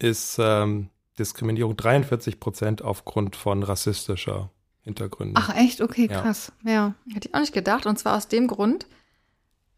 ist 0.01 0.39
ähm, 0.41 0.89
Diskriminierung 1.19 1.75
43% 1.75 2.83
aufgrund 2.83 3.37
von 3.37 3.63
rassistischer 3.63 4.51
Hintergründe. 4.83 5.35
Ach 5.41 5.55
echt? 5.57 5.81
Okay, 5.81 6.09
Ja. 6.11 6.23
krass. 6.23 6.53
Ja. 6.65 6.95
Hätte 7.13 7.29
ich 7.29 7.35
auch 7.35 7.41
nicht 7.41 7.53
gedacht. 7.55 7.87
Und 7.87 7.99
zwar 7.99 8.17
aus 8.17 8.29
dem 8.29 8.47
Grund, 8.49 8.87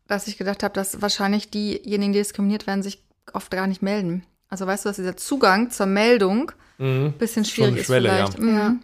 dass 0.06 0.26
ich 0.26 0.36
gedacht 0.38 0.62
habe, 0.62 0.74
dass 0.74 1.02
wahrscheinlich 1.02 1.50
diejenigen, 1.50 2.12
die 2.12 2.18
diskriminiert 2.18 2.66
werden, 2.66 2.82
sich 2.82 3.04
oft 3.32 3.50
gar 3.50 3.66
nicht 3.66 3.82
melden. 3.82 4.24
Also 4.48 4.66
weißt 4.66 4.84
du, 4.84 4.88
dass 4.88 4.96
dieser 4.96 5.16
Zugang 5.16 5.70
zur 5.70 5.86
Meldung 5.86 6.52
Mhm. 6.78 7.06
ein 7.06 7.12
bisschen 7.18 7.44
Schon 7.44 7.54
schwierig 7.54 7.70
eine 7.72 7.80
ist 7.80 7.86
Schwelle, 7.86 8.08
vielleicht. 8.08 8.38
ja. 8.38 8.68
Mhm. 8.70 8.80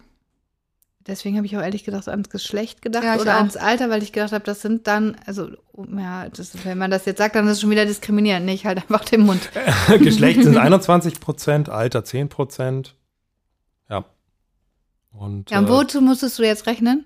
Deswegen 1.07 1.37
habe 1.37 1.45
ich 1.47 1.55
auch 1.57 1.61
ehrlich 1.61 1.83
gesagt 1.83 2.07
ans 2.09 2.29
Geschlecht 2.29 2.81
gedacht 2.81 3.03
Ja, 3.05 3.15
oder 3.17 3.35
auch. 3.35 3.39
ans 3.39 3.55
Alter, 3.55 3.89
weil 3.89 4.03
ich 4.03 4.11
gedacht 4.11 4.33
habe, 4.33 4.43
das 4.43 4.61
sind 4.61 4.87
dann, 4.87 5.15
also 5.25 5.49
ja, 5.97 6.27
das, 6.29 6.51
wenn 6.65 6.77
man 6.77 6.91
das 6.91 7.05
jetzt 7.05 7.17
sagt, 7.19 7.35
dann 7.35 7.45
ist 7.47 7.53
es 7.53 7.61
schon 7.61 7.69
wieder 7.69 7.85
diskriminierend. 7.85 8.45
Nee, 8.45 8.53
ich 8.55 8.65
halt 8.65 8.77
einfach 8.79 9.05
den 9.05 9.21
Mund. 9.21 9.49
Geschlecht 9.99 10.43
sind 10.43 10.57
21%, 10.57 11.69
Alter 11.69 11.99
10%. 12.01 12.91
Ja. 13.89 14.05
Und, 15.11 15.49
Ja, 15.49 15.59
und 15.59 15.65
äh, 15.65 15.69
wozu 15.69 16.01
musstest 16.01 16.37
du 16.39 16.43
jetzt 16.43 16.67
rechnen? 16.67 17.05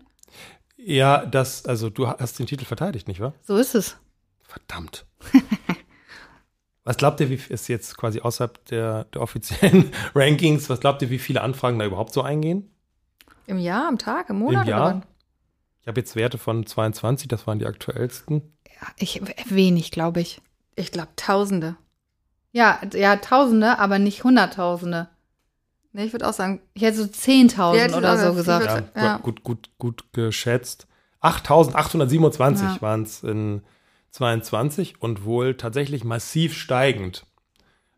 ja, 0.84 1.26
das, 1.26 1.66
also 1.68 1.92
du 1.92 2.08
hast 2.08 2.40
den 2.40 2.48
Titel 2.48 2.66
verteidigt, 2.66 3.08
nicht 3.08 3.20
wahr? 3.20 3.34
So 3.44 3.56
ist 3.58 3.76
es. 3.76 3.98
Verdammt. 4.42 5.06
was 6.84 6.98
glaubt 6.98 7.20
ihr, 7.20 7.30
wie 7.30 7.40
ist 7.50 7.68
jetzt 7.68 7.96
quasi 7.98 8.20
außerhalb 8.22 8.66
der, 8.66 9.04
der 9.06 9.22
offiziellen 9.22 9.92
Rankings, 10.16 10.70
was 10.70 10.80
glaubt 10.80 11.02
ihr, 11.04 11.10
wie 11.12 11.20
viele 11.20 11.42
Anfragen 11.42 11.78
da 11.78 11.86
überhaupt 11.86 12.14
so 12.14 12.24
eingehen? 12.24 12.68
Im 13.48 13.58
Jahr, 13.58 13.88
am 13.88 13.98
Tag, 13.98 14.30
im 14.30 14.40
Monat 14.40 14.64
Im 14.64 14.70
Jahr? 14.70 15.02
Ich 15.82 15.88
habe 15.88 16.00
jetzt 16.00 16.16
Werte 16.16 16.38
von 16.38 16.66
22, 16.66 17.28
das 17.28 17.48
waren 17.48 17.60
die 17.60 17.66
aktuellsten. 17.66 18.54
Ja, 18.80 18.88
ich, 18.98 19.22
wenig, 19.50 19.92
glaube 19.92 20.22
ich. 20.22 20.42
Ich 20.76 20.92
glaube 20.92 21.10
Tausende. 21.16 21.76
Ja, 22.52 22.80
ja, 22.94 23.16
Tausende, 23.16 23.80
aber 23.80 23.98
nicht 24.00 24.24
Hunderttausende. 24.24 25.08
Nee, 25.94 26.06
ich 26.06 26.14
würde 26.14 26.28
auch 26.28 26.34
sagen, 26.34 26.62
Ich 26.74 26.84
hätte 26.84 26.98
so 26.98 27.08
Zehntausend 27.08 27.92
Ja, 27.92 27.98
oder 27.98 28.18
so 28.18 28.34
gesagt. 28.34 28.94
Ja, 28.96 29.04
Ja. 29.04 29.18
Gut, 29.18 29.44
gut, 29.44 29.70
gut 29.78 30.06
geschätzt. 30.14 30.88
8827 31.22 32.68
Ja. 32.76 32.82
waren 32.82 33.04
es 33.04 33.24
in 33.24 33.62
22 34.12 35.02
und 35.02 35.24
wohl 35.26 35.56
tatsächlich 35.56 36.04
massiv 36.04 36.56
steigend. 36.58 37.26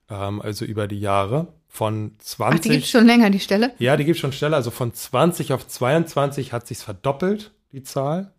ähm, 0.09 0.41
also 0.41 0.65
über 0.65 0.87
die 0.87 0.99
Jahre. 0.99 1.53
Von 1.75 2.11
20. 2.19 2.59
Ach, 2.59 2.61
die 2.61 2.69
gibt 2.69 2.85
schon 2.85 3.07
länger, 3.07 3.31
die 3.31 3.39
Stelle? 3.39 3.73
Ja, 3.79 3.97
die 3.97 4.05
gibt 4.05 4.19
schon 4.19 4.31
schneller. 4.31 4.57
Also 4.57 4.69
von 4.69 4.93
20 4.93 5.53
auf 5.53 5.67
22 5.67 6.53
hat 6.53 6.67
sich's 6.67 6.83
verdoppelt, 6.83 7.51
die 7.71 7.81
Zahl. 7.81 8.31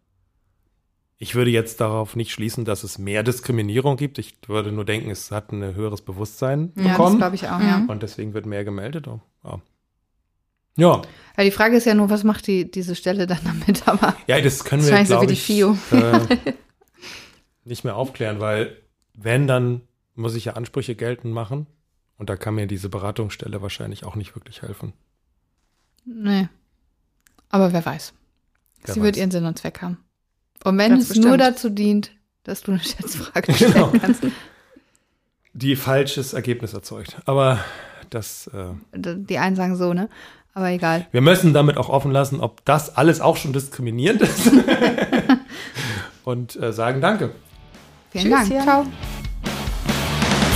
Ich 1.19 1.35
würde 1.35 1.51
jetzt 1.51 1.81
darauf 1.81 2.15
nicht 2.15 2.31
schließen, 2.31 2.65
dass 2.65 2.85
es 2.85 2.97
mehr 2.97 3.25
Diskriminierung 3.25 3.97
gibt. 3.97 4.21
Ich 4.21 4.37
würde 4.47 4.71
nur 4.71 4.85
denken, 4.85 5.11
es 5.11 5.33
hat 5.33 5.51
ein 5.51 5.75
höheres 5.75 6.03
Bewusstsein 6.03 6.71
Ja, 6.77 6.83
das 6.85 6.93
bekommen. 6.97 7.17
glaube 7.19 7.35
ich 7.35 7.49
auch, 7.49 7.59
ja. 7.61 7.85
und 7.89 8.05
deswegen 8.05 8.35
wird 8.35 8.47
mehr 8.47 8.65
gemeldet. 8.65 9.09
Oh, 9.09 9.19
Ja. 9.43 9.61
ja. 10.77 11.03
Die 11.43 11.51
Frage 11.51 11.77
ist 11.77 11.87
ja 11.87 11.95
nur, 11.95 12.11
was 12.11 12.23
macht 12.23 12.47
die, 12.47 12.71
diese 12.71 12.95
Stelle 12.95 13.27
dann 13.27 13.41
damit? 13.43 13.83
Aber 13.89 14.15
Ja, 14.29 14.41
das 14.41 14.63
können 14.65 14.87
wir, 14.87 15.03
glaube 15.03 15.33
ich, 15.33 15.45
die 15.47 15.55
FIO. 15.55 15.77
äh, 15.91 16.21
nicht 17.65 17.83
mehr 17.83 17.97
aufklären, 17.97 18.39
weil 18.39 18.77
wenn, 19.15 19.49
dann 19.49 19.81
muss 20.15 20.37
ich 20.37 20.45
ja 20.45 20.53
Ansprüche 20.53 20.95
geltend 20.95 21.35
machen. 21.35 21.67
Und 22.19 22.31
da 22.31 22.37
kann 22.37 22.55
mir 22.55 22.67
diese 22.67 22.89
Beratungsstelle 22.89 23.61
wahrscheinlich 23.63 24.05
auch 24.05 24.15
nicht 24.17 24.35
wirklich 24.37 24.63
helfen. 24.63 24.93
nee. 26.05 26.49
Aber 27.51 27.73
wer 27.73 27.85
weiß. 27.87 28.13
Wer 28.85 28.95
Sie 28.95 29.03
wird 29.03 29.15
weiß. 29.15 29.21
ihren 29.21 29.31
Sinn 29.31 29.45
und 29.45 29.57
Zweck 29.59 29.81
haben. 29.81 29.99
Und 30.65 30.77
wenn 30.79 30.91
Ganz 30.93 31.11
es 31.11 31.17
nur 31.17 31.37
bestimmt. 31.37 31.41
dazu 31.57 31.71
dient, 31.71 32.11
dass 32.43 32.63
du 32.63 32.73
eine 32.73 32.81
Schätzfrage 32.81 33.53
stellen 33.55 33.73
Genau. 33.75 33.93
kannst. 34.01 34.23
Die 35.53 35.77
falsches 35.77 36.33
Ergebnis 36.33 36.73
erzeugt. 36.75 37.17
Aber 37.27 37.61
das, 38.11 38.49
äh, 38.49 38.73
Die 38.95 39.39
einen 39.39 39.55
sagen 39.57 39.77
so, 39.77 39.95
ne? 39.95 40.09
Aber 40.53 40.69
egal. 40.71 41.07
wir 41.13 41.21
müssen 41.21 41.53
damit 41.55 41.77
auch 41.77 41.89
offen 41.89 42.11
lassen, 42.13 42.41
ob 42.41 42.65
das 42.65 42.97
alles 42.97 43.21
auch 43.21 43.37
schon 43.37 43.53
diskriminierend 43.53 44.23
ist. 44.23 44.51
Und 46.25 46.57
äh, 46.57 46.73
sagen 46.73 47.01
Danke. 47.01 47.35
Vielen 48.11 48.25
Tschüss, 48.25 48.49
Dank. 48.49 48.51
ja. 48.53 48.63
Ciao. 48.63 48.87